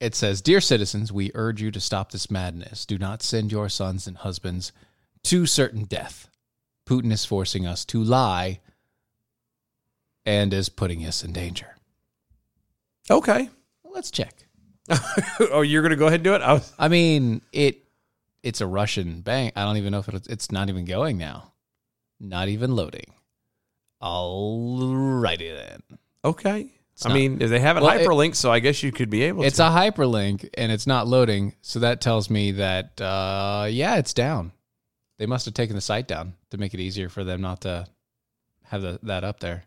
[0.00, 2.84] it says, Dear citizens, we urge you to stop this madness.
[2.84, 4.72] Do not send your sons and husbands
[5.22, 6.28] to certain death.
[6.84, 8.58] Putin is forcing us to lie
[10.24, 11.76] and is putting us in danger.
[13.08, 13.50] Okay.
[13.84, 14.34] Let's check.
[15.52, 16.42] oh, you're going to go ahead and do it?
[16.42, 17.85] I was, I mean, it
[18.46, 19.54] it's a Russian bank.
[19.56, 21.52] I don't even know if it, it's not even going now.
[22.20, 23.12] Not even loading.
[24.00, 25.98] Alrighty then.
[26.24, 26.72] okay.
[27.04, 29.42] I not- mean, they have it Well, it- so I guess you could be able
[29.42, 29.66] to It's to.
[29.66, 34.52] a hyperlink and it's not loading, so that tells me that uh, yeah, it's down.
[35.18, 37.86] They must have taken the site down to make it easier for them not to
[38.64, 39.64] have the, that up there.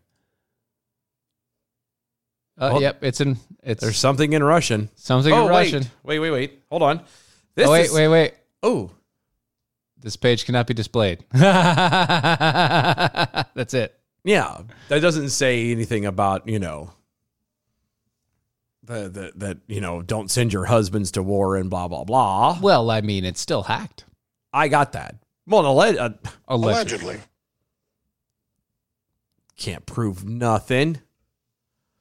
[2.58, 3.36] Uh, Well, yep, it's in.
[3.62, 4.90] It's There's something in Russian.
[4.96, 5.82] something oh, in Russian.
[6.02, 6.62] Wait, wait, wait, wait.
[6.70, 7.04] Hold on.
[7.54, 8.34] This oh, wait, is, wait, wait.
[8.62, 8.90] Oh,
[9.98, 11.24] This page cannot be displayed.
[11.32, 11.48] That's
[13.74, 13.98] it.
[14.24, 14.62] yeah.
[14.88, 16.92] That doesn't say anything about, you know,
[18.82, 22.58] the, the, that, you know, don't send your husbands to war and blah, blah, blah.
[22.60, 24.04] Well, I mean, it's still hacked.
[24.52, 25.16] I got that.
[25.46, 26.10] Well, alleg- uh,
[26.48, 27.18] Allegedly.
[29.56, 31.00] can't prove nothing.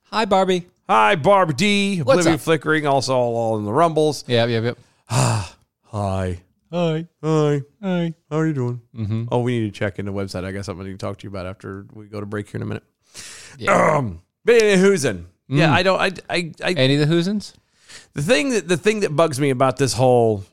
[0.05, 0.67] Hi, Barbie.
[0.89, 1.99] Hi, Barb D.
[1.99, 2.41] What's Oblivion up?
[2.41, 4.23] Flickering, also all in the rumbles.
[4.27, 4.77] Yep, yep, yep.
[5.09, 6.41] Hi.
[6.71, 7.07] Hi.
[7.23, 7.61] Hi.
[7.81, 8.13] Hi.
[8.29, 8.81] How are you doing?
[8.95, 9.25] Mm-hmm.
[9.31, 10.43] Oh, we need to check in the website.
[10.43, 12.61] I got something to talk to you about after we go to break here in
[12.61, 12.83] a minute.
[13.57, 13.95] Yeah.
[13.97, 15.25] Um, but anyway, who's in?
[15.47, 15.73] Yeah, Mm.
[15.73, 15.99] I don't.
[15.99, 16.71] I, I, I.
[16.73, 17.53] Any of the Hoosins?
[18.13, 20.43] The thing that the thing that bugs me about this whole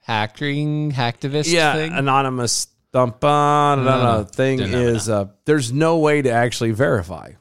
[0.00, 1.92] Hacking, hacktivist yeah thing?
[1.92, 4.24] anonymous thump on No.
[4.24, 7.32] thing No, no, is uh, there's no way to actually verify.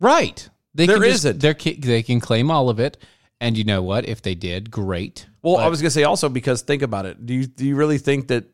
[0.00, 0.48] Right.
[0.74, 1.40] They There can just, isn't.
[1.40, 2.96] they're They can claim all of it.
[3.42, 4.08] And you know what?
[4.08, 5.26] If they did, great.
[5.42, 7.26] Well, I was gonna say also because think about it.
[7.26, 8.44] Do you do you really think that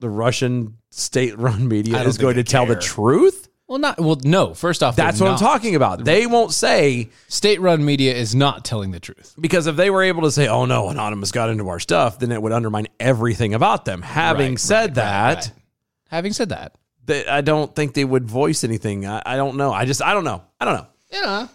[0.00, 3.48] the Russian state-run media is going to tell the truth?
[3.66, 4.16] Well, not well.
[4.24, 4.54] No.
[4.54, 6.02] First off, That's what I'm talking about.
[6.02, 9.34] They won't say State-run media is not telling the truth.
[9.38, 12.32] because if they were able to say, "Oh no, anonymous got into our stuff," then
[12.32, 14.00] it would undermine everything about them.
[14.00, 15.52] Having Right, said right, that, right.
[16.08, 19.04] Having said that, they, I don't think they would voice anything.
[19.04, 19.70] I, I don't know.
[19.70, 20.42] I just I don't know.
[20.58, 20.86] I don't know.
[21.12, 21.48] you know,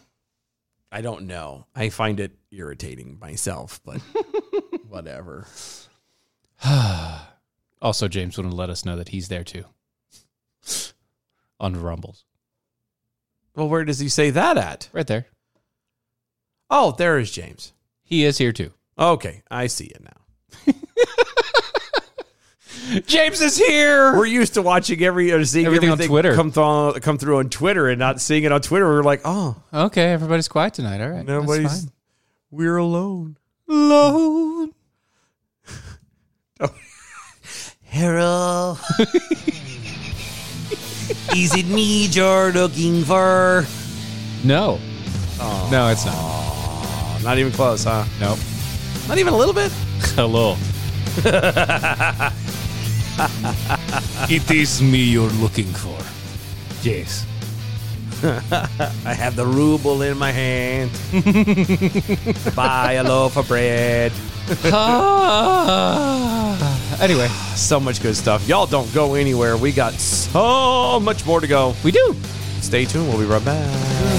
[0.96, 1.66] I don't know.
[1.76, 3.98] I find it irritating myself, but
[4.88, 5.48] whatever.
[7.82, 9.66] Also, James wouldn't let us know that he's there too
[11.60, 12.24] on Rumbles,
[13.58, 14.88] Well, where does he say that at?
[14.94, 15.26] right there.
[16.70, 17.74] Oh, there is James.
[18.04, 18.72] He is here too.
[18.98, 20.74] Okay, I see it now.
[23.06, 24.16] James is here.
[24.16, 26.36] We're used to watching every or seeing Everything everything, on Twitter.
[26.36, 28.86] come through come through on Twitter and not seeing it on Twitter.
[28.86, 31.02] We're like, oh, Okay, everybody's quiet tonight.
[31.02, 31.84] All right, nobody's.
[31.84, 31.92] fine.
[32.52, 33.38] We're alone.
[33.68, 34.72] alone.
[37.84, 38.80] Harold,
[41.36, 43.66] is it me you're looking for?
[44.44, 44.80] No,
[45.70, 46.16] no, it's not.
[46.18, 48.04] Oh, not even close, huh?
[48.20, 48.40] Nope.
[49.08, 49.72] Not even a little bit.
[50.16, 50.56] Hello.
[54.30, 55.98] It is me you're looking for.
[56.82, 57.26] Yes.
[58.24, 60.92] I have the ruble in my hand.
[62.56, 64.12] Buy a loaf of bread.
[64.72, 66.58] Ah.
[67.02, 68.48] anyway, ah, So much good stuff.
[68.48, 69.58] Y'all don't go anywhere.
[69.58, 71.76] We got so much more to go.
[71.84, 72.16] we do.
[72.62, 73.10] Stay tuned.
[73.10, 74.13] We'll be right back.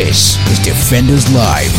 [0.00, 1.72] This is Defenders Live.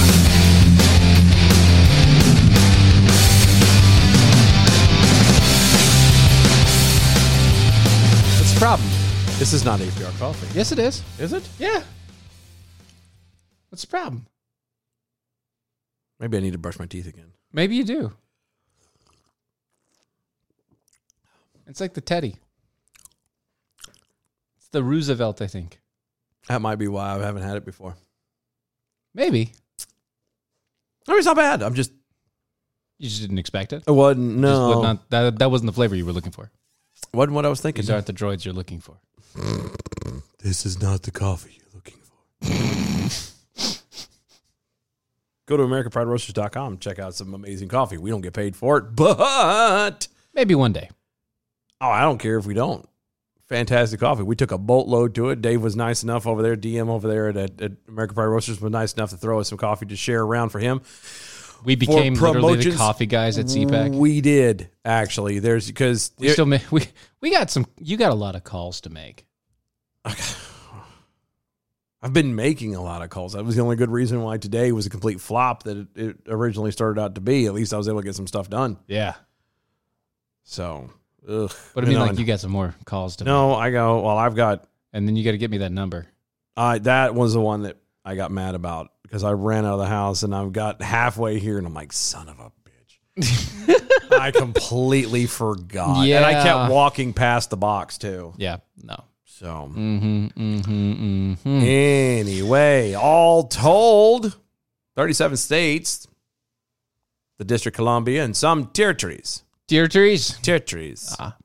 [8.36, 8.89] What's the problem?
[9.39, 10.47] This is not APR coffee.
[10.53, 11.01] Yes, it is.
[11.17, 11.47] Is it?
[11.58, 11.82] Yeah.
[13.69, 14.25] What's the problem?
[16.19, 17.32] Maybe I need to brush my teeth again.
[17.53, 18.12] Maybe you do.
[21.67, 22.36] It's like the Teddy.
[24.58, 25.79] It's the Roosevelt, I think.
[26.49, 27.95] That might be why I haven't had it before.
[29.13, 29.52] Maybe.
[31.08, 31.62] I mean, it's not bad.
[31.63, 31.91] I'm just.
[32.98, 33.84] You just didn't expect it.
[33.88, 34.34] It wasn't.
[34.34, 34.67] Just No.
[34.78, 36.52] would not- that, that wasn't the flavor you were looking for.
[37.13, 37.82] wasn't what I was thinking.
[37.84, 38.98] These aren't the droids you're looking for.
[40.41, 42.15] This is not the coffee you're looking for.
[45.48, 46.78] Go to AmericanPrideRoasters.com.
[46.78, 47.98] Check out some amazing coffee.
[47.98, 50.89] We don't get paid for it, but Maybe one day.
[51.82, 52.88] oh, I don't care if we don't.
[53.50, 54.22] Fantastic coffee.
[54.22, 55.42] We took a boatload to it.
[55.42, 56.56] Dave was nice enough over there.
[56.56, 59.58] DM over there at, at, American Pride Roasters was nice enough to throw us some
[59.58, 60.82] coffee to share around for him.
[61.66, 63.96] We became literally the coffee guys at CPAC.
[63.96, 65.40] We did actually.
[65.40, 66.86] There's because We still ma- we
[67.22, 67.66] we got some.
[67.80, 69.26] You got a lot of calls to make.
[72.02, 73.34] I've been making a lot of calls.
[73.34, 76.18] That was the only good reason why today was a complete flop that it, it
[76.28, 77.46] originally started out to be.
[77.46, 78.78] At least I was able to get some stuff done.
[78.88, 79.16] Yeah,
[80.44, 80.92] So,
[81.27, 81.51] ugh.
[81.73, 84.01] but I mean, like you got some more calls to No, I go.
[84.01, 84.65] Well, I've got.
[84.93, 86.08] and then you got to get me that number.
[86.58, 89.79] Uh, that was the one that I got mad about because I ran out of
[89.79, 94.12] the house and I've got halfway here and I'm like, son of a bitch.
[94.19, 96.05] I completely forgot.
[96.08, 96.43] And I Yeah.
[96.43, 98.34] kept walking past the box too.
[98.38, 99.03] Yeah, no.
[99.25, 100.25] So, Mm-hmm.
[100.27, 101.34] Mm-hmm.
[101.34, 101.62] Mm-hmm.
[101.63, 104.38] anyway, all told,
[104.97, 106.08] 37 states,
[107.38, 110.36] the District of Columbia, and some territories, Dear trees.
[110.41, 111.36] territories Ah.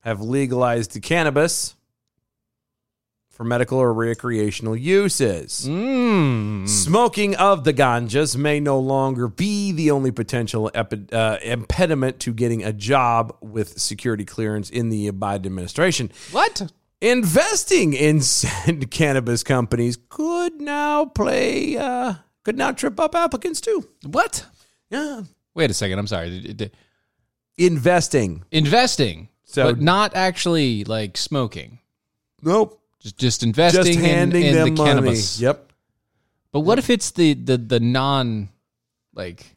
[0.00, 1.76] have legalized cannabis
[3.30, 5.64] for medical or recreational uses.
[5.68, 6.68] Mm.
[6.68, 12.32] Smoking of the ganjas may no longer be the only potential epi- uh, impediment to
[12.34, 16.10] getting a job with security clearance in the Biden administration.
[16.32, 16.72] What?
[17.00, 23.86] Investing in said cannabis companies could now play, uh, could now trip up applicants too.
[24.04, 24.46] What?
[24.90, 25.22] Yeah.
[25.54, 25.98] Wait a second.
[26.00, 26.56] I'm sorry.
[27.58, 28.44] Investing.
[28.50, 31.78] Investing, So- but not actually like smoking.
[32.42, 32.80] Nope.
[33.00, 34.90] Just just investing Just handing in, in them the money.
[34.90, 35.40] cannabis.
[35.40, 35.72] Yep.
[36.52, 38.48] But what if it's the the the non
[39.14, 39.56] like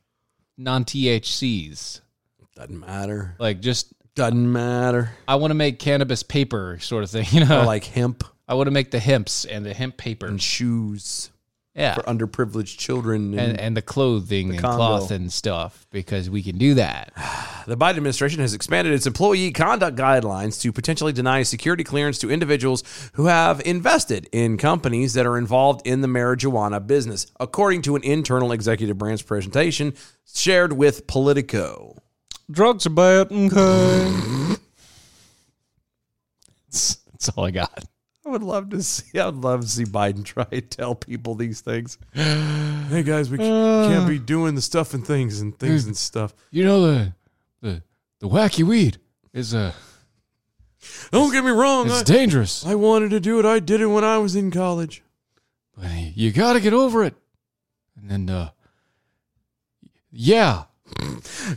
[0.57, 2.01] non THCs?
[2.55, 3.35] Doesn't matter.
[3.39, 5.11] Like just Doesn't matter.
[5.27, 7.61] I want to make cannabis paper sort of thing, you know.
[7.61, 10.25] Or like hemp I want to make the hemps and the hemp paper.
[10.27, 11.29] and shoes
[11.79, 11.95] Yeah.
[11.95, 13.33] for underprivileged children.
[13.33, 14.77] And, and and the clothing and Congo.
[14.77, 17.13] cloth and stuff because we can do that.
[17.67, 22.29] the Biden administration has expanded its employee conduct guidelines to potentially deny security clearance to
[22.29, 27.95] individuals who have invested in companies that are involved in the marijuana business, according to
[27.95, 29.93] an internal executive branch presentation
[30.33, 31.95] shared with Politico.
[32.51, 33.31] Drugs are bad.
[33.31, 34.55] Okay.
[36.67, 37.85] that's, that's all I got.
[38.29, 39.17] I would love to see.
[39.19, 41.97] I would love to see Biden try and tell people these things.
[42.89, 46.33] Hey guys, we can't be doing the stuff and things and things and stuff.
[46.49, 47.13] You know the
[47.61, 47.83] the
[48.19, 48.97] the wacky weed
[49.31, 49.73] is uh
[51.11, 51.85] Don't get me wrong.
[51.85, 52.65] it's I, dangerous.
[52.65, 53.45] I wanted to do it.
[53.45, 55.03] I did it when I was in college.
[55.77, 57.13] But you got to get over it.
[57.95, 58.49] And then uh
[60.11, 60.63] yeah,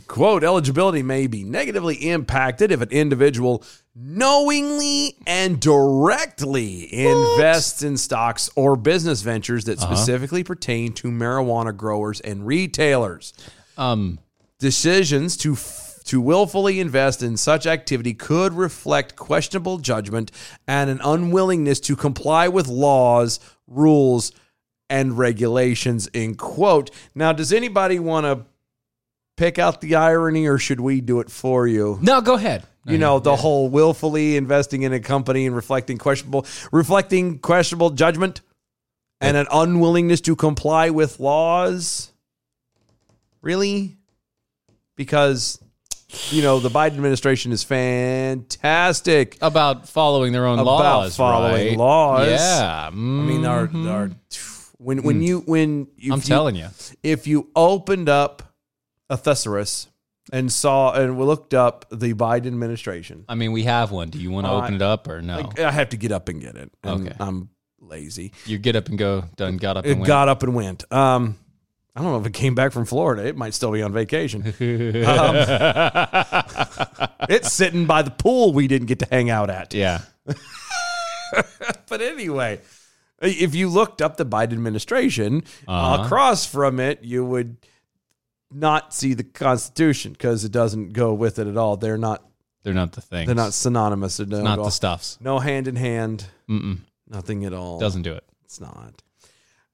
[0.07, 3.63] Quote, eligibility may be negatively impacted if an individual
[3.95, 12.19] knowingly and directly invests in stocks or business ventures that specifically pertain to marijuana growers
[12.21, 13.33] and retailers.
[13.77, 14.19] um
[14.59, 20.31] Decisions to f- to willfully invest in such activity could reflect questionable judgment
[20.67, 24.31] and an unwillingness to comply with laws, rules,
[24.89, 26.07] and regulations.
[26.07, 26.91] In quote.
[27.15, 28.45] Now, does anybody want to
[29.37, 31.99] pick out the irony, or should we do it for you?
[32.01, 32.63] no, go ahead.
[32.85, 38.41] You know the whole willfully investing in a company and reflecting questionable, reflecting questionable judgment,
[39.21, 42.11] and an unwillingness to comply with laws.
[43.41, 43.95] Really?
[44.97, 45.59] Because
[46.29, 49.37] you know the Biden administration is fantastic.
[49.41, 50.79] about following their own laws.
[50.79, 51.77] About laws, following right?
[51.77, 52.27] laws.
[52.29, 54.11] Yeah, I mean, our our
[54.77, 56.13] when when you when you, Mm-hmm.
[56.13, 56.67] I'm telling you,
[57.01, 58.43] if you opened up
[59.09, 59.87] a thesaurus
[60.31, 64.09] and saw and we looked up the Biden administration, I mean, we have one.
[64.09, 65.51] Do you want to Uh, open it up or no?
[65.57, 66.71] I, I have to get up and get it.
[66.83, 67.15] And Okay.
[67.19, 67.49] I'm
[67.81, 68.31] lazy.
[68.45, 69.25] you get up and go.
[69.35, 69.57] Done.
[69.57, 70.07] Got up It and went.
[70.07, 70.91] got up and went.
[70.91, 71.37] Um,
[71.95, 73.23] I don't know if it came back from Florida.
[73.27, 74.41] It might still be on vacation.
[74.43, 74.53] um,
[77.29, 79.73] it's sitting by the pool we didn't get to hang out at.
[79.73, 80.01] yeah.
[81.89, 82.59] But anyway,
[83.21, 86.03] If you looked up the Biden administration, Uh-huh.
[86.03, 87.57] across from it, you would
[88.55, 91.77] not see the Constitution because it doesn't go with it at all.
[91.77, 92.23] They're not.
[92.63, 93.25] They're not the thing.
[93.25, 94.17] They're not synonymous.
[94.17, 95.17] They're not the stuffs.
[95.19, 96.25] No hand in hand.
[96.49, 96.79] Mm-mm.
[97.09, 97.79] Nothing at all.
[97.79, 98.23] Doesn't do it.
[98.45, 99.01] It's not.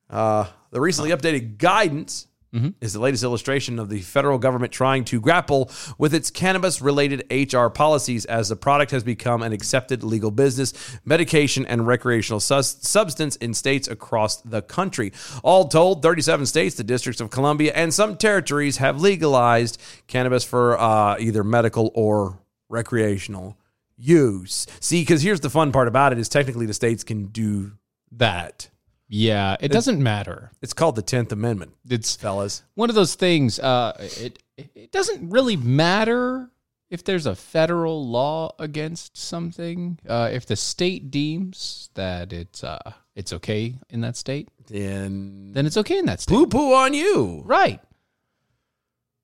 [0.10, 2.74] Uh, the recently updated guidance Mhm.
[2.82, 7.24] is the latest illustration of the federal government trying to grapple with its cannabis related
[7.30, 10.74] HR policies as the product has become an accepted legal business,
[11.06, 15.12] medication, and recreational sus- substance in states across the country.
[15.44, 20.80] All told, 37 states, the Districts of Columbia, and some territories have legalized cannabis for
[20.80, 23.58] uh, either medical or recreational
[23.98, 24.66] use.
[24.80, 27.74] See, because here's the fun part about it is technically the states can do
[28.14, 28.70] that.
[29.12, 30.52] Yeah, it doesn't matter.
[30.62, 32.62] It's called the Tenth Amendment, It's fellas.
[32.76, 33.60] one of those things.
[33.60, 36.50] Uh, it it doesn't really matter
[36.92, 39.98] if there's a federal law against something.
[40.08, 45.66] Uh, if the state deems that it's uh, it's okay in that state, And then
[45.66, 46.34] it's okay in that state.
[46.36, 47.42] poo poo on you.
[47.46, 47.80] Right.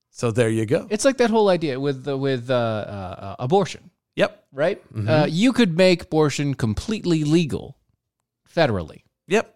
[0.09, 0.87] So there you go.
[0.89, 4.45] It's like that whole idea with the, with uh, uh, uh, abortion, Yep.
[4.53, 4.81] right?
[5.07, 7.77] Uh, you could make abortion completely legal
[8.55, 9.01] federally.
[9.27, 9.54] Yep.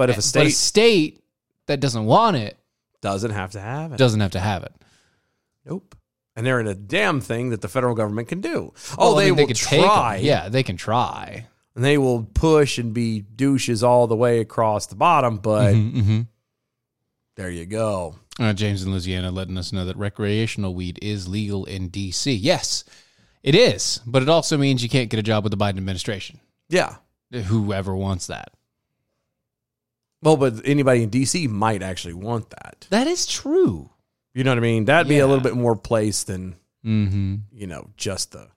[0.00, 1.24] But if a But state state
[1.66, 2.56] that doesn't want it
[3.02, 4.72] doesn't have to have it, doesn't have to have it.
[5.66, 5.94] nope.
[6.34, 8.72] And they're in a damn thing that the federal government can do.
[8.96, 9.54] Oh, Well, I they mean, will 'em.
[9.54, 10.16] try.
[10.22, 11.46] Yeah, they can try.
[11.74, 16.20] And they will push and be douches all the way across the bottom, but Mm-hmm.
[17.36, 18.14] there you go.
[18.38, 22.32] Uh, James in Louisiana letting us know that recreational weed is legal in D.C.
[22.32, 22.84] Yes,
[23.42, 26.40] it is, but it also means you can't get a job with the Biden administration.
[26.70, 26.96] Yeah.
[27.32, 28.54] Whoever wants that.
[30.22, 32.86] Well, but anybody in DC might actually want that.
[32.90, 33.90] That is true.
[34.34, 34.84] You know what I mean?
[34.84, 35.24] That'd be Yeah.
[35.24, 37.34] a little bit more place than Mm-hmm.
[37.52, 38.48] you know, just the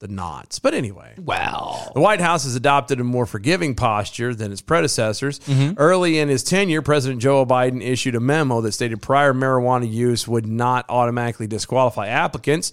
[0.00, 0.58] the knots.
[0.58, 1.12] But anyway.
[1.18, 5.40] Well, The White House has adopted a more forgiving posture than its predecessors.
[5.40, 5.74] Mm-hmm.
[5.76, 10.26] Early in his tenure, President Joe Biden issued a memo that stated prior marijuana use
[10.26, 12.72] would not automatically disqualify applicants,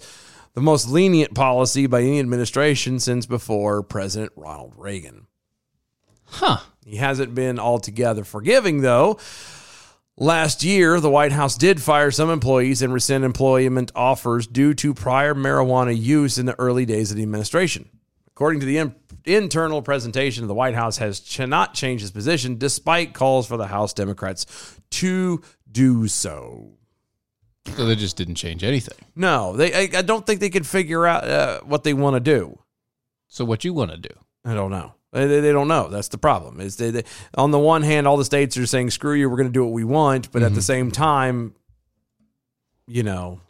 [0.54, 5.26] the most lenient policy by any administration since before President Ronald Reagan.
[6.28, 6.58] Huh?
[6.84, 9.18] He hasn't been altogether forgiving, though.
[10.16, 14.92] Last year, the White House did fire some employees and rescind employment offers due to
[14.92, 17.88] prior marijuana use in the early days of the administration.
[18.28, 22.58] According to the in- internal presentation, the White House has ch- not changed its position
[22.58, 24.46] despite calls for the House Democrats
[24.90, 26.72] to do so.
[27.76, 28.98] So they just didn't change anything.
[29.14, 29.72] No, they.
[29.74, 32.58] I, I don't think they could figure out uh, what they want to do.
[33.28, 34.14] So what you want to do?
[34.44, 34.94] I don't know.
[35.12, 35.88] They, they they don't know.
[35.88, 36.60] That's the problem.
[36.60, 37.04] Is they, they
[37.34, 39.64] on the one hand, all the states are saying "screw you," we're going to do
[39.64, 40.60] what we want, but at the mm-hmm.
[40.60, 41.54] same time,
[42.86, 43.40] you know,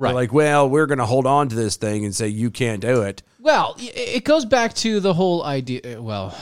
[0.00, 0.14] Right.
[0.14, 3.02] like, well, we're going to hold on to this thing and say you can't do
[3.02, 3.22] it.
[3.38, 5.80] Well, it goes back to the whole idea.
[5.84, 6.34] Eh, well,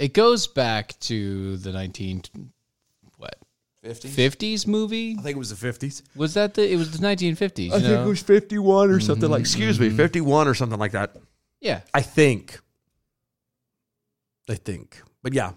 [0.00, 2.22] it goes back to the nineteen
[3.18, 3.36] what
[3.82, 5.16] fifties movie.
[5.18, 6.02] I think it was the fifties.
[6.14, 6.66] Was that the?
[6.66, 7.74] It was the nineteen fifties.
[7.74, 9.40] I think it was fifty-one or something like.
[9.40, 9.96] Excuse me, mm-hmm.
[9.98, 11.14] fifty-one or something like that.
[11.60, 11.82] Yeah.
[11.92, 12.58] I think.
[14.48, 15.52] I think, but yeah,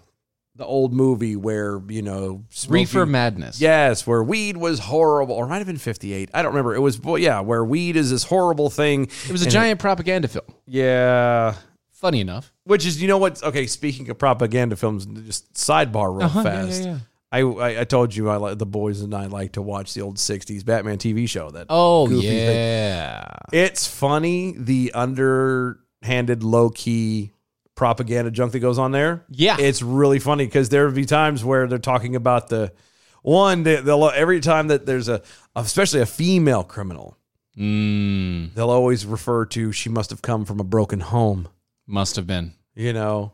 [0.56, 3.60] the old movie where you know Reefer Madness.
[3.60, 6.30] Yes, where weed was horrible, or it might have been 58.
[6.34, 6.74] I don't remember.
[6.74, 9.04] It was, well, yeah, where weed is this horrible thing.
[9.04, 10.44] It was a giant propaganda film.
[10.66, 11.54] Yeah.
[11.92, 12.52] Funny enough.
[12.64, 13.42] Which is, you know what?
[13.42, 16.80] Okay, speaking of propaganda films, just sidebar real Uh-huh, fast.
[16.82, 16.98] yeah, yeah.
[17.32, 20.00] I, I I told you I like the boys and I like to watch the
[20.00, 21.50] old '60s Batman TV show.
[21.50, 22.36] That Oh goofy thing.
[22.56, 23.28] yeah.
[23.52, 27.32] it's funny the underhanded, low key
[27.80, 29.24] propaganda junk that goes on there.
[29.30, 29.56] Yeah.
[29.58, 32.72] it's really funny because there would be times where they're talking about the
[33.22, 33.62] one.
[33.62, 35.22] They, they'll every time that there's a,
[35.56, 37.16] especially a female criminal,
[37.58, 41.48] Mm, they'll always refer to she must have come from a broken home.
[41.86, 42.52] must have been.
[42.74, 43.32] You know,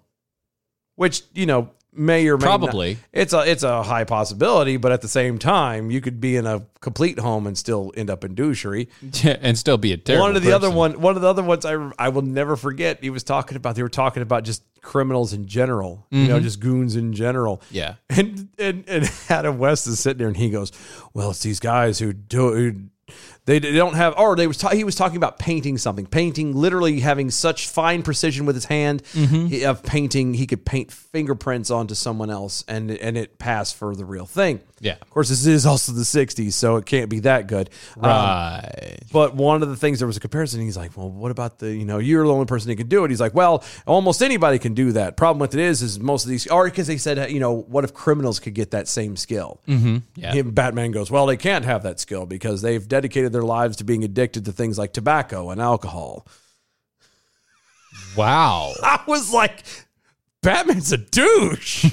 [0.95, 2.99] which you know may or may not- Probably.
[3.13, 6.47] it's a it's a high possibility, but at the same time, you could be in
[6.47, 8.89] a complete home and still end up in douchery.
[9.43, 10.27] and still be a terrible.
[10.27, 10.77] one of the other person.
[10.79, 13.03] one one of the other ones I I will never forget.
[13.03, 16.61] He was talking about they were talking about just criminals in general, you know, just
[16.61, 17.59] goons in general.
[17.59, 17.75] Mm-hmm.
[17.75, 17.95] Yeah.
[18.11, 20.71] And and and Adam West is sitting there and he goes,
[21.13, 22.73] "Well, it's these guys who do who
[23.47, 26.55] they, they don't have or they was ta- he was talking about painting something, painting
[26.55, 29.67] literally having such fine precision with his hand Mm-hmm.
[29.69, 34.05] of painting, he could paint fingerprints onto someone else and and it passed for the
[34.05, 34.61] real thing.
[34.79, 34.97] Yeah.
[35.01, 37.71] Of course, this is also the '60s, so it can't be that good.
[37.99, 38.99] Um, Right.
[39.11, 40.61] but one of the things there was a comparison.
[40.61, 43.03] He's like, "Well, what about the you know you're the only person who can do
[43.05, 45.17] it?" He's like, "Well, almost anybody can do that.
[45.17, 47.85] Problem with it is, is most of these, or because they said, you know, what
[47.85, 49.99] if criminals could get that same skill?" mm-hmm.
[50.15, 50.33] Yeah.
[50.35, 53.85] Him- Batman goes, "Well, they can't have that skill because they've dedicated their lives to
[53.85, 56.27] being addicted to things like tobacco and alcohol."
[58.17, 58.73] Wow.
[58.83, 59.63] I was like,
[60.43, 61.85] Batman's a douche.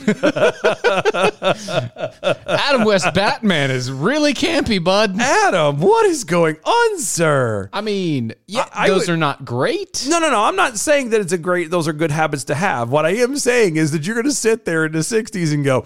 [2.45, 5.19] Adam West Batman is really campy, bud.
[5.19, 7.69] Adam, what is going on, sir?
[7.73, 10.05] I mean, yeah, I- I those would- are not great.
[10.09, 10.43] No, no, no.
[10.43, 12.89] I'm not saying that it's a great, those are good habits to have.
[12.89, 15.63] What I am saying is that you're going to sit there in the 60s and
[15.65, 15.85] go,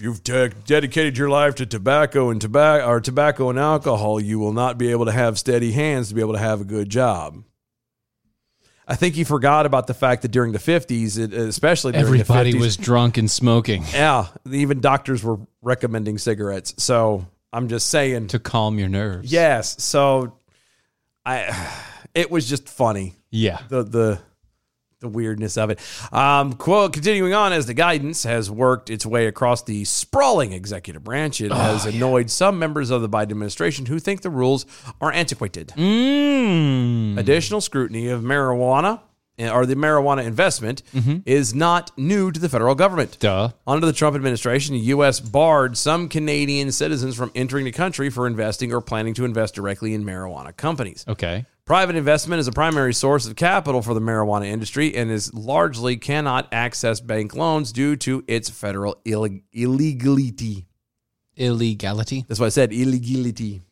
[0.00, 4.52] you've de- dedicated your life to tobacco and tobacco or tobacco and alcohol, you will
[4.52, 7.42] not be able to have steady hands to be able to have a good job.
[8.88, 12.52] I think he forgot about the fact that during the 50s, it, especially during Everybody
[12.52, 16.74] the 50s, was drunk and smoking yeah, even doctors were recommending cigarettes.
[16.82, 19.30] So I'm just saying, to calm your nerves.
[19.30, 19.80] yes.
[19.82, 20.36] So
[21.24, 21.68] I,
[22.14, 23.60] it was just funny Yeah.
[23.68, 24.20] the the
[25.00, 25.78] the weirdness of it.
[26.12, 31.02] Um, quote, continuing on, as the guidance has worked its way across the sprawling executive
[31.02, 34.66] branch, it has annoyed some members of the Biden administration who think the rules
[35.00, 35.68] are antiquated.
[35.68, 37.18] Mm.
[37.18, 39.00] Additional scrutiny of marijuana
[39.38, 40.82] eh, or the marijuana investment
[41.24, 43.18] is not new to the federal government.
[43.20, 43.50] Duh.
[43.66, 45.18] Under the Trump administration, the U.S.
[45.18, 49.94] barred some Canadian citizens from entering the country for investing or planning to invest directly
[49.94, 51.06] in marijuana companies.
[51.08, 51.46] Okay.
[51.70, 55.96] Private investment is a primary source of capital for the marijuana industry and is largely
[55.96, 60.66] cannot access bank loans due to its federal illeg- illegality.
[61.36, 62.24] Illegality.
[62.26, 63.62] That's why I said illegality.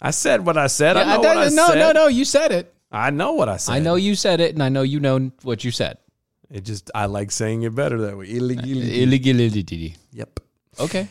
[0.00, 0.96] I said what I said.
[0.96, 1.78] I know that- what I no, said.
[1.80, 2.06] no, no.
[2.06, 2.72] You said it.
[2.92, 3.72] I know what I said.
[3.72, 5.98] I know you said it, and I know you know what you said.
[6.48, 8.26] It just I like saying it better that way.
[8.26, 9.02] Illegality.
[9.02, 9.96] Illegality.
[10.12, 10.38] yep.
[10.78, 11.08] Okay.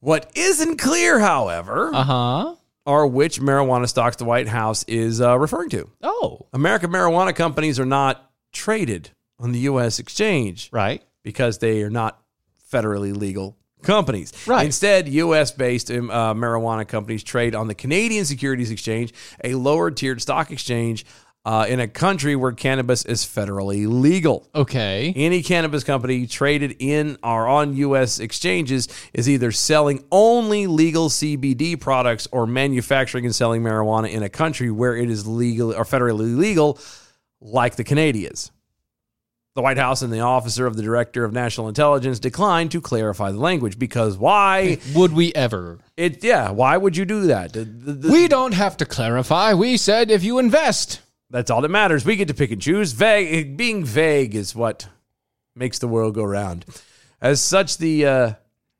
[0.00, 2.54] What isn't clear, however, Uh huh.
[2.86, 5.90] Are which marijuana stocks the White House is uh, referring to.
[6.02, 6.46] Oh.
[6.52, 9.98] American marijuana companies are not traded on the U.S.
[9.98, 11.02] exchange Right.
[11.22, 12.20] because they are not
[12.72, 14.32] federally legal companies.
[14.46, 14.64] Right.
[14.64, 15.50] Instead, U.S.
[15.50, 19.12] based um, uh, marijuana companies trade on the Canadian Securities Exchange,
[19.42, 21.04] a lower tiered stock exchange
[21.44, 24.48] uh, in a country where cannabis is federally legal.
[24.54, 25.12] Okay.
[25.16, 28.20] Any cannabis company traded in or on U.S.
[28.20, 34.28] exchanges is either selling only legal CBD products or manufacturing and selling marijuana in a
[34.28, 36.78] country where it is legal or federally legal,
[37.40, 38.52] like the Canadians.
[39.54, 43.32] The White House and the officer of the Director of National Intelligence declined to clarify
[43.32, 44.78] the language because why?
[44.94, 45.78] Would we ever?
[45.94, 47.52] It yeah, why would you do that?
[47.52, 49.52] The- the- the- We don't have to clarify.
[49.52, 51.00] We said if you invest.
[51.32, 52.04] That's all that matters.
[52.04, 52.92] We get to pick and choose.
[52.92, 54.86] Vague, being vague is what
[55.56, 56.66] makes the world go round.
[57.22, 58.32] As such, the uh,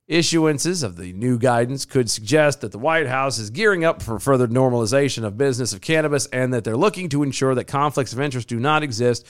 [0.09, 4.19] issuances of the new guidance could suggest that the White House is gearing up for
[4.19, 8.21] further normalization of business of cannabis and that they're looking to ensure that conflicts of
[8.21, 9.27] interest do not exist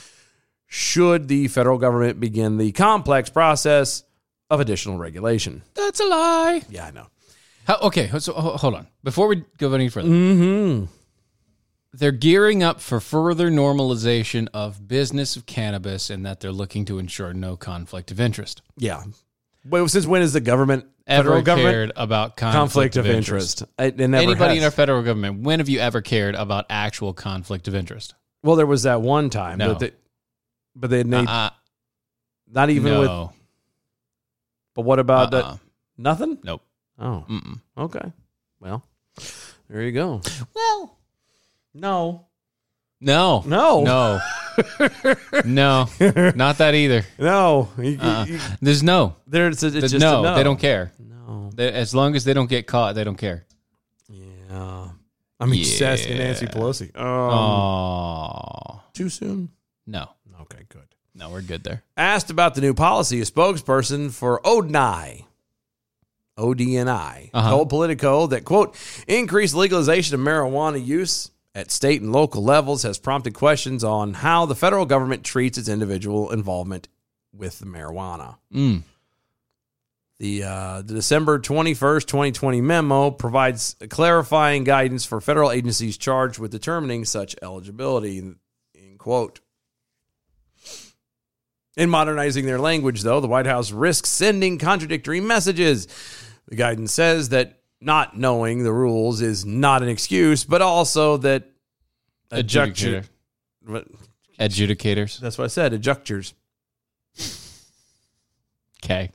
[0.66, 4.02] should the federal government begin the complex process
[4.50, 5.62] of additional regulation.
[5.74, 6.62] That's a lie.
[6.68, 7.06] Yeah, I know.
[7.66, 8.88] How, okay, so hold on.
[9.04, 10.86] Before we go any further, Mm-hmm.
[11.92, 16.98] They're gearing up for further normalization of business of cannabis and that they're looking to
[16.98, 18.62] ensure no conflict of interest.
[18.78, 19.02] Yeah.
[19.64, 23.62] Well, since when is the government, Ever federal government, cared about conflict, conflict of interest?
[23.78, 24.58] It, it never Anybody has.
[24.58, 28.14] in our federal government, when have you ever cared about actual conflict of interest?
[28.42, 29.68] Well, there was that one time, No.
[29.68, 29.90] but they,
[30.74, 31.50] but they, they Uh-uh.
[32.50, 33.08] not even with.
[34.74, 35.52] But what about Uh-uh.
[35.52, 35.60] that?
[35.98, 36.38] Nothing.
[36.42, 36.62] Nope.
[36.98, 37.60] Oh, Mm-mm.
[37.76, 38.12] okay.
[38.60, 38.82] Well,
[39.68, 40.22] there you go.
[40.54, 40.96] Well,
[41.74, 42.26] No,
[43.00, 43.42] no.
[43.46, 44.20] no, No.
[45.44, 45.88] no.
[46.34, 47.04] Not that either.
[47.18, 47.68] no.
[47.78, 48.24] You- Uh-uh.
[48.28, 49.16] you- There's no.
[49.26, 50.34] There's it's There's just a no, no.
[50.36, 50.92] They don't care.
[50.98, 51.50] No.
[51.54, 53.44] They, as long as they don't get caught, they don't care.
[54.08, 54.88] Yeah.
[55.40, 56.52] I mean, obsessed with Nancy Yeah.
[56.52, 56.96] Pelosi.
[56.96, 58.80] Um, Oh.
[58.92, 59.48] Too soon.
[59.86, 60.08] No.
[60.42, 60.82] Okay, good.
[61.14, 61.82] No, we're good there.
[61.96, 65.24] Asked about the new policy, a spokesperson for ODNI,
[66.38, 67.50] ODNI, Uh-huh.
[67.50, 72.98] told Politico that, quote, increased legalization of marijuana use at state and local levels has
[72.98, 76.88] prompted questions on how the federal government treats its individual involvement
[77.32, 78.36] with the marijuana.
[78.52, 78.82] Mm.
[80.18, 86.52] The, uh, the December 21st, 2020 memo provides clarifying guidance for federal agencies charged with
[86.52, 88.18] determining such eligibility.
[88.18, 89.40] End quote.
[91.76, 95.88] In modernizing their language, though, the White House risks sending contradictory messages.
[96.46, 101.48] The guidance says that not knowing the rules is not an excuse, but also that
[102.30, 103.04] Adjudicator.
[103.64, 103.88] What-
[104.40, 105.20] Adjudicators.
[105.20, 105.72] That's what I said.
[105.72, 106.32] Adjunctures.
[108.84, 109.10] Okay.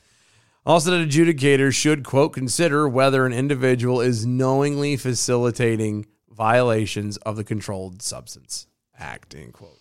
[0.65, 7.43] Also, that adjudicators should, quote, consider whether an individual is knowingly facilitating violations of the
[7.43, 9.79] Controlled Substance Act, end quote.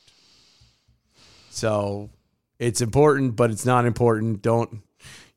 [1.50, 2.10] So
[2.58, 4.42] it's important, but it's not important.
[4.42, 4.82] Don't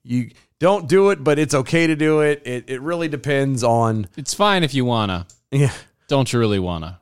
[0.03, 0.29] you
[0.59, 2.41] don't do it, but it's okay to do it.
[2.45, 5.25] It it really depends on It's fine if you wanna.
[5.51, 5.71] yeah.
[6.07, 6.99] Don't you really wanna?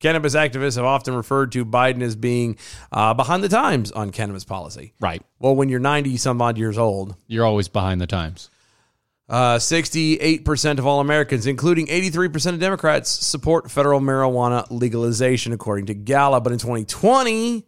[0.00, 2.56] Cannabis activists have often referred to Biden as being
[2.92, 4.92] uh, behind the times on cannabis policy.
[5.00, 5.22] Right.
[5.40, 8.48] Well, when you're 90 some odd years old, You're always behind the times.
[9.28, 15.94] uh, 68% of all Americans, including 83% of Democrats, support federal marijuana legalization, according to
[15.94, 16.44] Gallup.
[16.44, 17.66] But in 2020,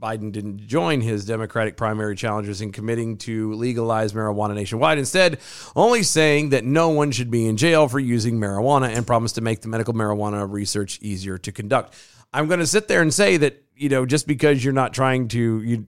[0.00, 4.98] Biden didn't join his Democratic primary challengers in committing to legalize marijuana nationwide.
[4.98, 5.38] Instead,
[5.76, 9.40] only saying that no one should be in jail for using marijuana and promised to
[9.40, 11.94] make the medical marijuana research easier to conduct.
[12.32, 15.28] I'm going to sit there and say that, you know, just because you're not trying
[15.28, 15.86] to, you,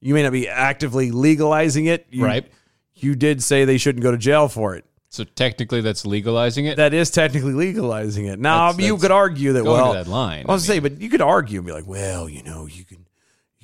[0.00, 2.06] you may not be actively legalizing it.
[2.10, 2.50] You, Right.
[2.98, 4.86] You did say they shouldn't go to jail for it.
[5.10, 6.76] So technically, that's legalizing it.
[6.76, 8.38] That is technically legalizing it.
[8.38, 11.08] Now That's- you that's could argue that well, that line, I was say, but you
[11.08, 13.05] could argue and be like, well, you know, you can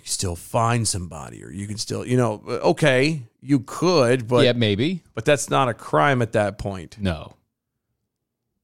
[0.03, 4.45] you can still find somebody, or you can still, you know, okay, you could, but
[4.45, 5.05] yeah, maybe.
[5.15, 6.97] but that's not a crime at that point.
[7.01, 7.35] No.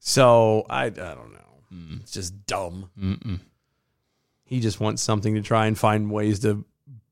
[0.01, 1.39] So I I don't know.
[1.73, 2.01] Mm.
[2.01, 2.91] It's just dumb.
[3.01, 3.39] Mm-mm.
[4.45, 6.65] He just wants something to try and find ways to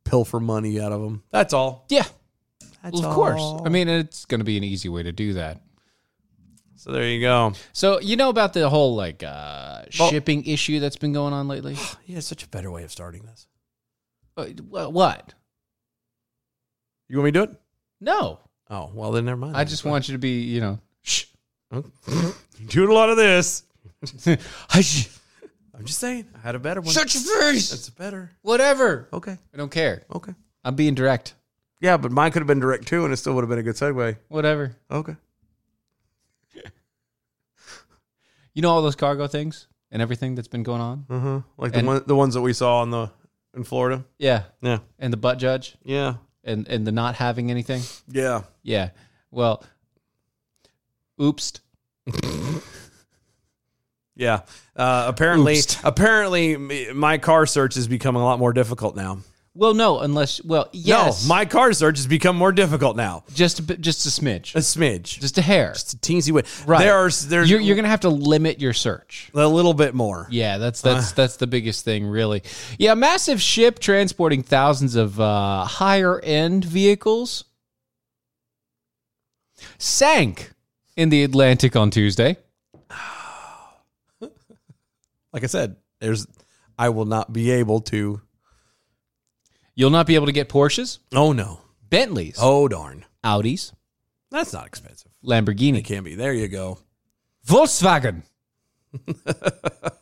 [0.02, 1.22] pilfer money out of them.
[1.30, 1.84] That's all.
[1.88, 2.06] Yeah.
[2.82, 3.62] That's well, of course.
[3.64, 5.60] I mean, it's going to be an easy way to do that.
[6.74, 7.52] So there you go.
[7.72, 11.46] So you know about the whole like uh, Well- shipping issue that's been going on
[11.46, 11.76] lately?
[12.06, 13.46] Yeah, it's such a better way of starting this.
[14.36, 15.34] Uh, wha- what?
[17.08, 17.60] You want me to do it?
[18.00, 18.40] No.
[18.68, 19.56] Oh well, then never mind.
[19.56, 21.24] I just want you to be, you know, shh.
[22.68, 23.62] doing a lot of this.
[24.68, 25.08] Hush.
[25.78, 26.92] I'm just saying, I had a better one.
[26.92, 27.70] Shut your face.
[27.70, 28.32] That's better.
[28.42, 29.08] Whatever.
[29.12, 29.36] Okay.
[29.52, 30.04] I don't care.
[30.14, 30.32] Okay.
[30.64, 31.34] I'm being direct.
[31.80, 33.62] Yeah, but mine could have been direct too, and it still would have been a
[33.62, 34.16] good segue.
[34.28, 34.74] Whatever.
[34.90, 35.16] Okay.
[38.54, 41.04] You know all those cargo things and everything that's been going on?
[41.10, 41.40] Uh huh.
[41.58, 43.10] Like the And- one, the ones that we saw on the
[43.56, 44.04] in Florida.
[44.18, 44.44] Yeah.
[44.62, 44.78] Yeah.
[44.98, 46.16] And the butt judge Yeah.
[46.44, 47.82] and and the not having anything?
[48.08, 48.42] Yeah.
[48.62, 48.90] Yeah.
[49.30, 49.64] Well,
[51.20, 51.54] oops.
[54.18, 54.40] Yeah.
[54.74, 56.56] Uh, apparently, apparently,
[56.94, 59.18] my car search is becoming a lot more difficult now.
[59.56, 61.24] Well, no, unless well, yes.
[61.24, 63.24] No, my car search has become more difficult now.
[63.34, 64.54] just a bit, just a smidge.
[64.54, 65.72] A smidge, just a hair.
[65.72, 66.46] just a teensy bit.
[66.66, 66.80] Right.
[66.80, 69.30] There are there's you're, you're going to have to limit your search.
[69.34, 70.26] a little bit more.
[70.30, 72.42] Yeah, that's that's that's the biggest thing, really.
[72.78, 77.44] Yeah, a massive ship transporting thousands of uh, higher end vehicles
[79.78, 80.52] sank
[80.96, 82.36] in the Atlantic on Tuesday.
[85.32, 86.26] Like I said, there's
[86.78, 88.22] I will not be able to.
[89.76, 91.60] You'll not be able to get Porsches, Oh no.
[91.88, 93.04] Bentleys, Oh darn.
[93.22, 93.72] Audis,
[94.30, 95.12] That's not expensive.
[95.22, 96.14] It Lamborghini, can be.
[96.14, 96.78] There you go.
[97.46, 98.22] Volkswagen.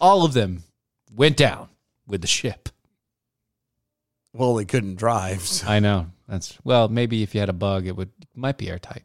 [0.00, 0.62] All of them
[1.14, 1.68] went down
[2.06, 2.68] with the ship.
[4.32, 5.40] Well, they couldn't drive.
[5.42, 5.66] So.
[5.66, 6.06] I know.
[6.28, 9.04] That's well, maybe if you had a bug, it would might be airtight.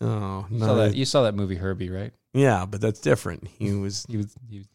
[0.00, 0.66] Oh You no.
[0.66, 0.94] saw that?
[0.94, 2.12] You saw that movie Herbie, right?
[2.32, 3.48] Yeah, but that's different.
[3.48, 4.66] He was He was, he was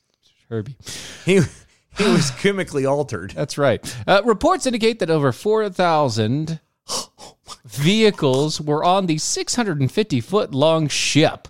[0.49, 0.75] Herbie.
[1.25, 1.39] he
[1.97, 3.31] he was chemically altered.
[3.35, 3.95] That's right.
[4.07, 6.59] Uh, reports indicate that over 4,000
[7.65, 11.47] vehicles were on the 650 foot long ship.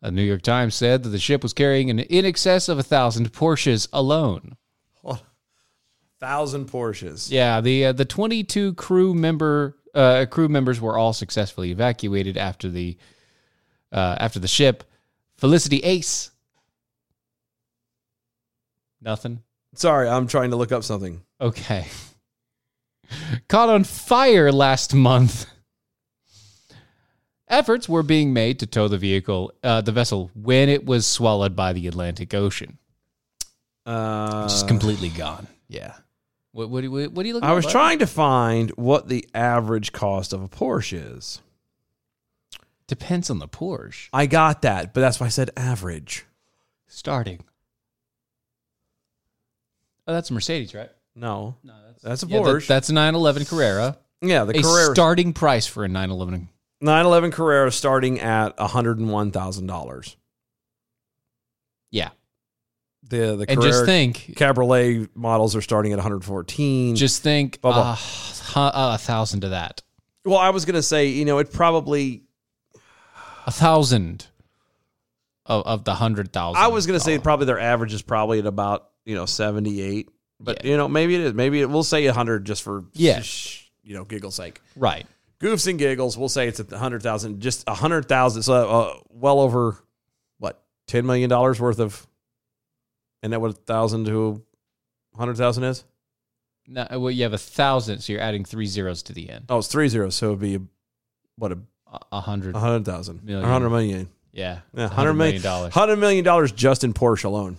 [0.00, 2.84] The New York Times said that the ship was carrying an in excess of a
[2.84, 4.56] thousand Porsches alone.
[6.20, 7.30] Thousand Porsches.
[7.30, 12.68] Yeah, the uh, the 22 crew member uh, crew members were all successfully evacuated after
[12.68, 12.96] the
[13.92, 14.82] uh, after the ship
[15.36, 16.32] Felicity Ace.
[19.00, 19.42] Nothing.
[19.78, 21.22] Sorry, I'm trying to look up something.
[21.40, 21.86] Okay.
[23.48, 25.46] Caught on fire last month.
[27.46, 31.54] Efforts were being made to tow the vehicle, uh, the vessel, when it was swallowed
[31.56, 32.76] by the Atlantic Ocean.
[33.86, 35.46] Uh, Just completely gone.
[35.68, 35.94] Yeah.
[36.52, 37.70] What, what, do you- what, are you looking I was bud?
[37.72, 41.40] trying to find what the average cost of a Porsche is.
[42.88, 44.08] Depends on the Porsche.
[44.12, 46.26] I got that, but that's why I said average.
[46.88, 47.44] Starting.
[50.08, 50.90] Oh, that's a Mercedes, right?
[51.14, 52.66] No, No, that's, that's a yeah, that- Porsche.
[52.66, 53.98] that's a 911 Carrera.
[54.22, 56.48] yeah, the a Carrera starting price for a 911.
[56.80, 60.16] 911 Carrera starting at hundred and one thousand dollars.
[61.90, 62.10] Yeah.
[63.02, 66.94] The the And Carrera just think, Cabriolet models are starting at 114.
[66.96, 67.92] just think Bubba.
[68.54, 69.82] uh, hu- a thousand to that.
[70.24, 72.22] well, I was gonna say, you know, it probably.
[73.46, 74.26] a thousand
[75.46, 76.62] of, of the hundred thousand.
[76.62, 80.64] I was gonna say probably their average is probably at about you know 78, but
[80.64, 80.70] Yeah.
[80.70, 81.34] you know maybe it is.
[81.34, 83.20] Maybe it, we'll say 100 just for Yeah.
[83.22, 84.60] sh- you know giggle's sake.
[84.76, 85.06] right.
[85.40, 87.40] Goofs and giggles, we'll say it's at 100,000.
[87.40, 89.76] Just 100,000, so uh, well over
[90.38, 92.06] what 10 million dollars worth of.
[93.22, 94.42] And that what a thousand to
[95.16, 95.84] hundred thousand is?
[96.66, 99.46] No, well, you have a thousand, so you're adding three zeros to the end.
[99.48, 100.58] Oh, it's three zeros, so it'd be
[101.36, 101.58] what a
[101.90, 102.54] A- A hundred.
[102.54, 103.44] a hundred thousand, Million.
[103.44, 104.08] a hundred million.
[104.32, 105.72] Yeah, Yeah, $100 hundred million dollars.
[105.72, 107.56] Hundred million dollars just in Porsche alone.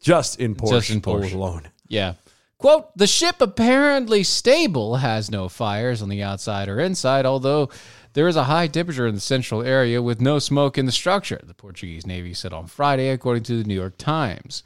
[0.00, 1.34] Just in Porsche, Just in Porsche.
[1.34, 1.68] alone.
[1.88, 2.14] Yeah.
[2.58, 7.68] Quote, the ship apparently stable has no fires on the outside or inside, although
[8.14, 11.40] there is a high temperature in the central area with no smoke in the structure,
[11.44, 14.62] the Portuguese Navy said on Friday, according to the New York Times.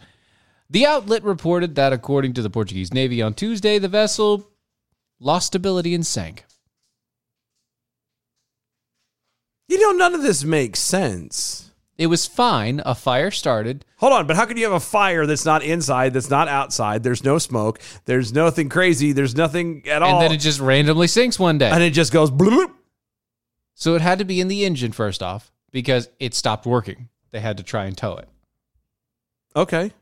[0.69, 4.49] The outlet reported that, according to the Portuguese Navy on Tuesday, the vessel
[5.19, 6.45] lost stability and sank.
[9.67, 11.70] You know, none of this makes sense.
[12.01, 12.81] It was fine.
[12.87, 13.85] A fire started.
[13.99, 17.03] Hold on, but how can you have a fire that's not inside, that's not outside?
[17.03, 17.79] There's no smoke.
[18.07, 19.13] There's nothing crazy.
[19.13, 20.15] There's nothing at all.
[20.15, 21.69] And then it just randomly sinks one day.
[21.69, 22.73] and it just goes bloop.
[23.75, 27.11] So it had to be in the engine first off because it stopped working.
[27.33, 28.29] They had to try and tow it.
[29.55, 29.93] Okay,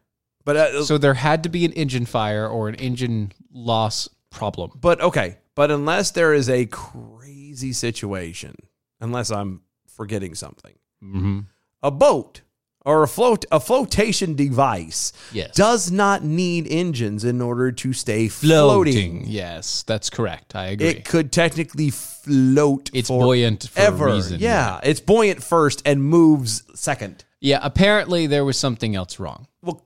[0.44, 4.70] but uh, So there had to be an engine fire or an engine loss problem.
[4.80, 8.54] but okay, but unless there is a crazy situation,
[9.00, 11.40] unless I'm forgetting something, Mm-hmm.
[11.82, 12.42] A boat
[12.84, 15.54] or a float a flotation device Yes.
[15.54, 19.24] does not need engines in order to stay floating.
[19.26, 20.54] Yes, that's correct.
[20.56, 20.88] I agree.
[20.88, 22.90] It could technically float.
[22.94, 27.24] It's buoyant for reason, Yeah, it's buoyant first and moves second.
[27.40, 29.46] yeah, apparently there was something else wrong.
[29.62, 29.84] Well,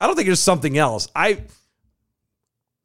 [0.00, 1.06] I don't think there's something else.
[1.14, 1.42] I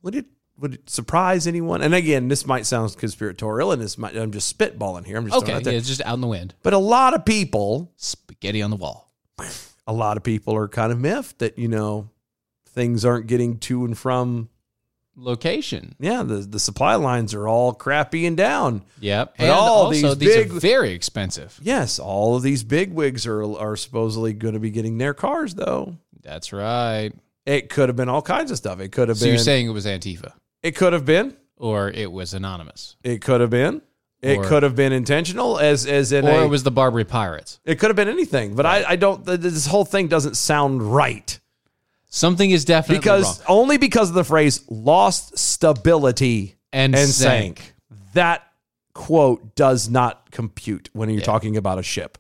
[0.04, 0.26] would it
[0.60, 1.82] would it surprise anyone?
[1.82, 5.18] And again, this might sound conspiratorial, and this might I'm just spitballing here.
[5.18, 6.54] I'm just Okay, out yeah, it's just out in the wind.
[6.64, 9.12] But a lot of people, Spaghetti on the wall.
[9.86, 12.10] a lot of people are kind of miffed that you know
[12.70, 14.50] things aren't getting to and from.
[15.20, 15.96] Location.
[16.00, 18.84] Yeah, the the supply lines are all crappy and down.
[19.00, 19.34] Yep.
[19.36, 21.60] But and all also, these these, big- are very expensive.
[21.64, 25.56] Yes, all of these big wigs are are supposedly going to be getting their cars
[25.56, 25.98] though.
[26.22, 27.12] That's right.
[27.48, 28.80] It could have been all kinds of stuff.
[28.80, 29.34] It could have So been.
[29.34, 30.34] you're saying it was Antifa
[30.64, 31.36] it could have been.
[31.58, 33.82] or it was anonymous It could have been.
[34.22, 37.06] It Or- could have been intentional, as as in or a, it was the Barbary
[37.06, 37.60] Pirates.
[37.66, 39.24] It could have been anything, but I, I don't.
[39.24, 41.40] This whole thing doesn't sound right
[42.10, 43.60] Something is definitely because wrong.
[43.62, 47.60] only because of the phrase "lost stability" And and sank.
[47.60, 47.74] sank.
[48.14, 48.44] That
[48.94, 51.26] quote does not compute when you're Yeah.
[51.26, 52.18] talking about a ship.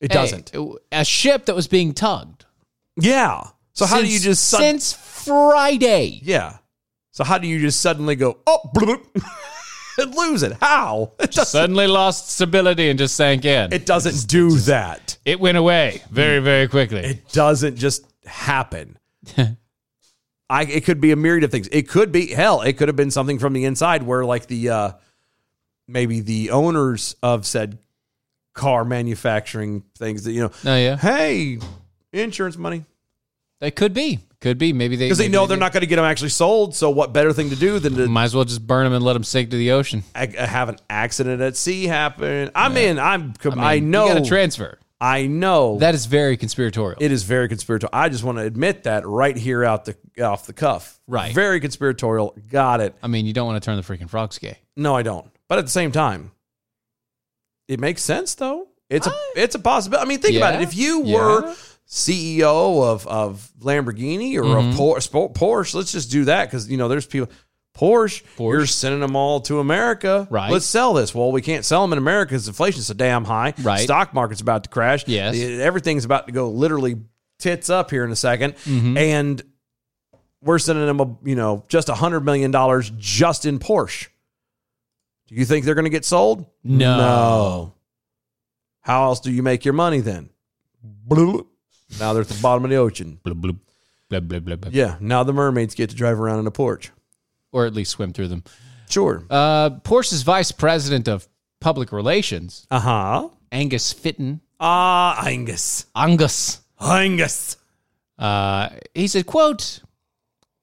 [0.00, 0.52] It Hey, doesn't.
[0.92, 2.46] A ship that was being tugged.
[2.98, 3.48] Yeah.
[3.74, 6.20] So how do you just sud- since Friday?
[6.22, 6.58] yeah?
[7.16, 9.02] So how do you just suddenly go oh bloop,
[9.96, 10.52] and lose it?
[10.60, 11.12] How?
[11.18, 13.72] It Suddenly lost stability and just sank in.
[13.72, 15.16] It, it doesn't do that.
[15.24, 17.00] It went away very, very quickly.
[17.00, 18.98] It doesn't just happen.
[20.50, 21.68] I it could be a myriad of things.
[21.72, 22.60] It could be hell.
[22.60, 24.92] It could have been something from the inside where like the uh
[25.88, 27.78] maybe the owners of said
[28.52, 30.50] car manufacturing things that you know.
[30.66, 31.60] oh yeah, Hey,
[32.12, 32.84] insurance money
[33.62, 34.18] it could be.
[34.40, 34.72] Could be.
[34.72, 35.60] Maybe they because they know they're did.
[35.60, 36.74] not going to get them actually sold.
[36.74, 39.04] So what better thing to do than to Might as well just burn them and
[39.04, 40.04] let them sink to the ocean.
[40.14, 42.50] ag- uh, have an accident at sea happen?
[42.54, 42.98] I'm in.
[42.98, 43.32] I'm.
[43.44, 44.06] I, I, know.
[44.06, 44.78] You got to transfer.
[45.00, 46.96] I know That is very conspiratorial.
[47.02, 47.90] It is very conspiratorial.
[47.92, 50.98] I just want to admit that right here out the off the cuff.
[51.06, 51.34] Right.
[51.34, 52.34] Very conspiratorial.
[52.50, 52.94] Got it.
[53.02, 54.58] I mean, you don't want to turn the freaking frogs gay.
[54.74, 55.30] No, I don't.
[55.48, 56.32] But at the same time,
[57.68, 58.68] it makes sense though.
[58.88, 60.04] It's a it's a possibility.
[60.04, 60.62] I mean, think about it.
[60.62, 61.54] If you Yeah.
[61.88, 64.70] CEO of of Lamborghini or Mm-hmm.
[64.80, 67.30] of Por- Porsche, let's just do that because you know there's people.
[67.76, 68.52] Porsche, Porsche.
[68.52, 70.26] you're sending them all to America.
[70.30, 70.50] Right.
[70.50, 71.14] Let's sell this.
[71.14, 73.52] Well, we can't sell them in America because inflation's so damn high.
[73.60, 73.80] Right.
[73.80, 75.06] Stock market's about to crash.
[75.06, 75.36] Yes.
[75.38, 76.96] Everything's about to go literally
[77.38, 78.96] tits up here in a 2nd Mm-hmm.
[78.96, 79.42] and
[80.42, 84.08] we're sending them a you know just a hundred million dollars just in Porsche.
[85.28, 86.46] Do you think they're going to get sold?
[86.64, 86.96] No.
[86.96, 87.74] no.
[88.80, 90.30] How else do you make your money then?
[91.08, 91.46] Bloop.
[91.98, 93.18] Now they're at the bottom of the ocean.
[93.24, 93.58] Bloop, bloop,
[94.10, 94.70] blah, blah, blah, blah.
[94.72, 94.96] Yeah.
[95.00, 96.90] Now the mermaids get to drive around in a Porsche.
[97.52, 98.44] Or at least swim through them.
[98.90, 99.24] Sure.
[99.30, 101.26] Uh, Porsche's vice president of
[101.60, 103.28] public relations, Uh huh.
[103.50, 105.86] Angus Fitton, Ah, Angus.
[105.94, 107.56] Angus, Angus.
[108.18, 109.80] uh, he said, "quote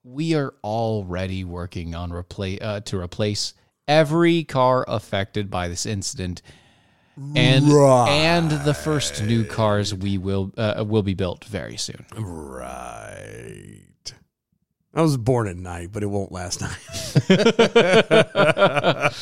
[0.04, 3.54] We are already working on repla- uh, to replace
[3.88, 6.42] every car affected by this incident,
[7.36, 13.82] and and the first new cars we will uh, will be built very soon." Right.
[14.96, 16.78] I was born at night, but it won't last night.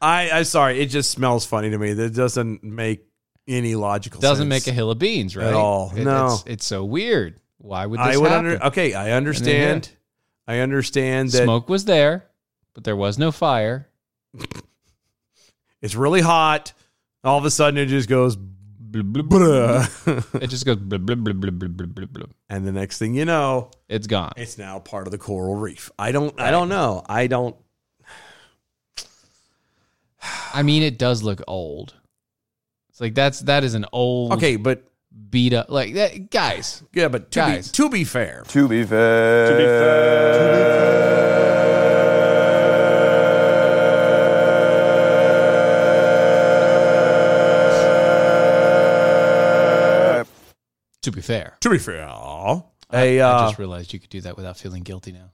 [0.00, 0.80] I, I'm sorry.
[0.80, 1.92] It just smells funny to me.
[1.92, 3.06] That doesn't make
[3.46, 5.46] any logical Doesn't make a hill of beans, right?
[5.46, 5.92] At all.
[5.94, 6.26] No.
[6.26, 7.38] it's, it's so weird.
[7.58, 8.46] Why would this I would happen?
[8.50, 8.92] under, okay.
[8.92, 9.90] I understand.
[10.46, 12.26] I understand that Smoke was there,
[12.74, 13.88] but there was no fire.
[15.84, 16.72] It's really hot.
[17.22, 19.40] All of a sudden, it just goes, Blub, blub, blub.
[19.42, 20.24] bruh.
[20.42, 22.30] It just goes blub, blub, blub, blub, blub, blub, blub, blub.
[22.48, 24.32] and the next thing you know, It's gone.
[24.36, 25.90] it's now part of the coral reef.
[25.98, 26.38] I don't.
[26.40, 27.02] I don't know.
[27.08, 27.56] I don't.
[30.54, 31.94] I mean, it does look old.
[32.90, 34.84] It's like that's that is an old Okay, but
[35.30, 36.82] beat up like that guys.
[36.92, 37.68] yeah, but to Guys.
[37.70, 39.50] be to be fair, To be fair.
[39.50, 39.64] To be
[51.04, 51.56] To be fair.
[51.60, 52.02] to be fair,
[52.90, 55.32] I uh, just realized you could do that without feeling guilty now.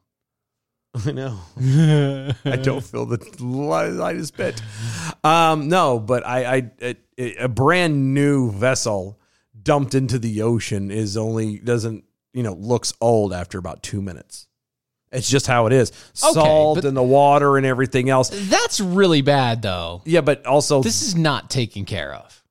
[1.06, 1.38] I know.
[2.44, 4.60] I don't feel the lightest bit.
[5.22, 6.70] Um, no, but I, I
[7.18, 9.20] a, a brand new vessel
[9.62, 14.48] dumped into the ocean is only doesn't you know looks old after about two minutes.
[15.12, 15.90] It's just how it is.
[15.90, 18.30] Okay, Salt and the water and everything else.
[18.48, 20.02] That's really bad though.
[20.04, 22.42] Yeah, but also, This is not taken care of.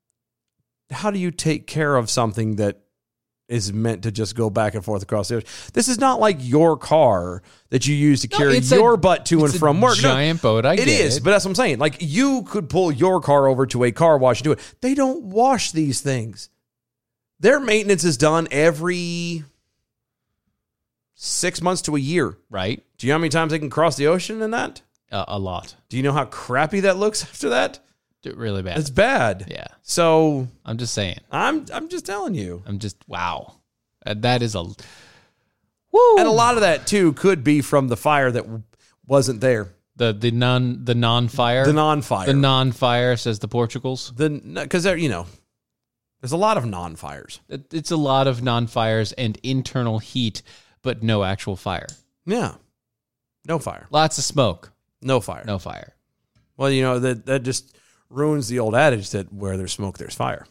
[0.91, 2.81] how do you take care of something that
[3.49, 5.49] is meant to just go back and forth across the ocean?
[5.73, 7.41] This is not like your car
[7.71, 9.97] that you use to No, carry it's a- your butt to and from work.
[9.97, 11.23] No, giant boat, I it is, it.
[11.23, 11.79] but that's what I'm saying.
[11.79, 14.59] Like you could pull your car over to a car wash and do it.
[14.81, 16.49] They don't wash these things.
[17.41, 19.43] Their maintenance is done every
[21.15, 22.37] six months to a year.
[22.49, 22.83] Right?
[22.97, 24.81] Do you know how many times they can cross the ocean in that?
[25.11, 25.75] Uh, a lot.
[25.89, 27.79] Do you know how crappy that looks after that?
[28.25, 28.77] Really bad.
[28.77, 29.45] It's bad.
[29.49, 29.67] yeah.
[29.81, 31.19] So I'm just saying.
[31.31, 32.63] I'm I'm just telling you.
[32.65, 33.55] I'm just wow.
[34.05, 36.17] Uh, that is a woo.
[36.17, 38.45] And a lot of that too could be from the fire that
[39.07, 39.73] wasn't there.
[39.95, 42.25] the the non the non fire The non-fire.
[42.27, 44.11] the non fire says the Portugals.
[44.15, 45.25] The because there you know,
[46.21, 47.39] there's a lot of non-fires.
[47.49, 50.41] It- It's a lot of non fires and internal heat,
[50.81, 51.87] but no actual fire.
[52.25, 52.55] Yeah,
[53.47, 55.43] no fire, Lots of smoke, no fire.
[55.45, 55.95] no fire.
[56.57, 57.75] Well, you know that that just
[58.09, 60.45] ruins the old adage that where there's smoke, there's fire.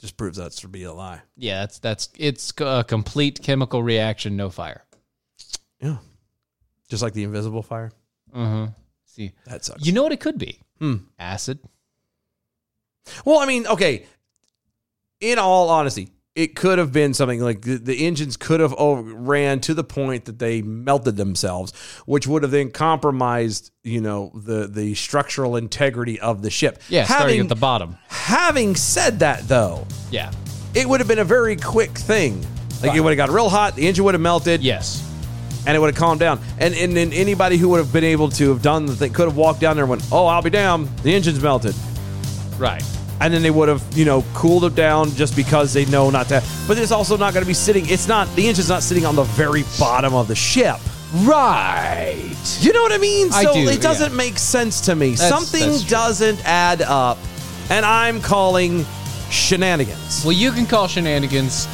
[0.00, 1.20] Just proves that's to be a lie.
[1.36, 4.84] Yeah, that's that's it's a complete chemical reaction, no fire.
[5.80, 5.96] Yeah,
[6.88, 7.90] just like the invisible fire.
[8.34, 8.68] Uh-huh.
[9.06, 9.86] See, That sucks.
[9.86, 10.60] you know what it could be?
[10.80, 10.96] Hmm.
[11.18, 11.60] Acid.
[13.24, 14.06] Well, I mean, okay.
[15.20, 19.02] In all honesty, it could have been something like the, the engines could have over,
[19.14, 21.72] ran to the point that they melted themselves,
[22.06, 26.80] which would have then compromised, you know, the the structural integrity of the ship.
[26.88, 27.96] Yeah, starting having, at the bottom.
[28.08, 30.32] having said that, though, Yeah.
[30.74, 32.44] it would have been a very quick thing.
[32.82, 35.08] Like it would have got real hot, the engine would have melted, Yes.
[35.66, 36.40] and it would have calmed down.
[36.58, 39.26] And and then anybody who would have been able to have done the thing could
[39.28, 41.74] have walked down there and went, "Oh, I'll be damned, the engine's melted."
[42.58, 42.82] Right.
[43.20, 46.28] And then they would have you know cooled it down just because they know not
[46.28, 49.06] to but it's also not going to be sitting it's not the engine's not sitting
[49.06, 50.76] on the very bottom of the ship
[51.14, 52.34] Right.
[52.60, 54.16] you know what i mean I so do, it doesn't yeah.
[54.16, 57.18] make sense to me That's- something that's doesn't add up
[57.70, 58.84] and i'm calling
[59.30, 61.66] shenanigans Well, you can call shenanigans.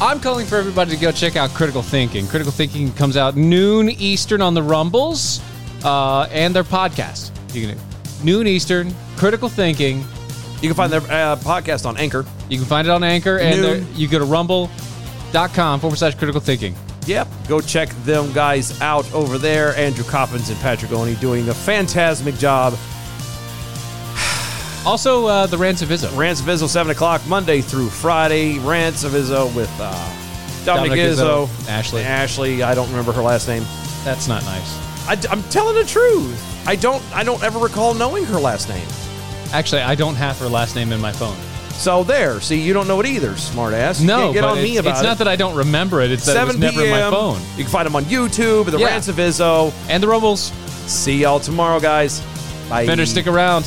[0.00, 2.26] I'm calling for everybody to go check out Critical Thinking.
[2.26, 5.40] Critical Thinking comes out noon Eastern on the Rumbles
[5.84, 7.30] uh, and their podcast.
[7.54, 7.78] You can
[8.24, 8.92] noon Eastern.
[9.16, 10.04] Critical Thinking.
[10.62, 13.62] You can find their uh, podcast on anchor You can find it on Anchor, and
[13.62, 16.74] there- you go to rumble.com forward slash critical thinking.
[17.06, 19.76] Yep, go check them guys out over there.
[19.76, 22.74] Andrew Coppins and Patrick Oney doing a fantastic job.
[24.86, 26.14] Also, uh, the Rants of Izzo.
[26.14, 28.58] Rants of Izzo, 7 o'clock, Monday through Friday.
[28.58, 29.90] Rants of Izzo with uh,
[30.66, 31.46] Dominic, Dominic Izzo.
[31.46, 32.02] Izzo, Ashley.
[32.02, 33.64] Ashley, I don't remember her last name.
[34.04, 34.78] That's not nice.
[35.08, 36.68] I, am telling the truth.
[36.68, 38.86] I don't I don't ever recall knowing her last name.
[39.54, 41.36] Actually, I don't have her last name in my phone.
[41.74, 44.00] So there, see, you don't know it either, smartass.
[44.00, 45.04] You No, can't get but on it's, me about it's it.
[45.04, 46.10] not that I don't remember it.
[46.10, 47.40] It's that it was never in my phone.
[47.56, 48.86] You can find them on YouTube, the Yeah.
[48.86, 49.72] Rants of Izzo.
[49.88, 50.50] And the Rumbles.
[50.90, 52.20] See y'all tomorrow, guys.
[52.68, 52.84] Bye.
[52.84, 53.64] Fender, stick around.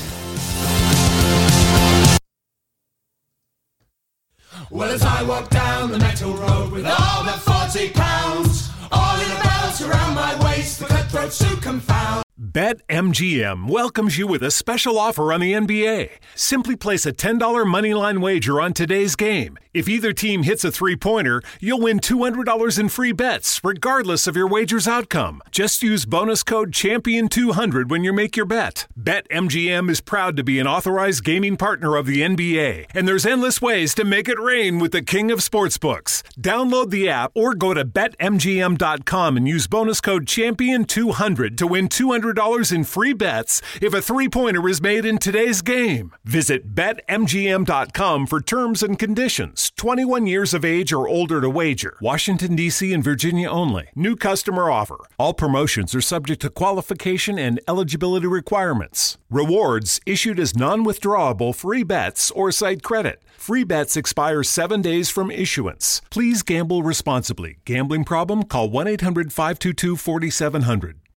[4.69, 9.31] Well, as I walk down the metal road with all the 40 pounds, all in
[9.31, 12.23] a belt around my waist, the cutthroats who confound.
[12.57, 16.09] BetMGM welcomes you with a special offer on the NBA.
[16.33, 17.39] Simply place a $10
[17.71, 19.59] moneyline wager on today's game.
[19.77, 24.35] If either team hits a three pointer, you'll win $200 in free bets, regardless of
[24.35, 25.39] your wager's outcome.
[25.51, 28.87] Just use bonus code CHAMPION200 when you make your bet.
[28.99, 33.61] BetMGM is proud to be an authorized gaming partner of the NBA, and there's endless
[33.61, 36.23] ways to make it rain with the king of sportsbooks.
[36.41, 42.73] Download the app or go to betmgm.com and use bonus code CHAMPION200 to win $200
[42.73, 46.13] in free bets if a three pointer is made in today's game.
[46.25, 49.66] Visit betmgm.com for terms and conditions.
[49.71, 51.97] 21 years of age or older to wager.
[52.01, 52.93] Washington, D.C.
[52.93, 53.87] and Virginia only.
[53.95, 54.97] New customer offer.
[55.17, 59.17] All promotions are subject to qualification and eligibility requirements.
[59.29, 63.21] Rewards issued as non withdrawable free bets or site credit.
[63.37, 66.01] Free bets expire seven days from issuance.
[66.09, 67.57] Please gamble responsibly.
[67.65, 68.43] Gambling problem?
[68.43, 70.99] Call 1 800 522 4700.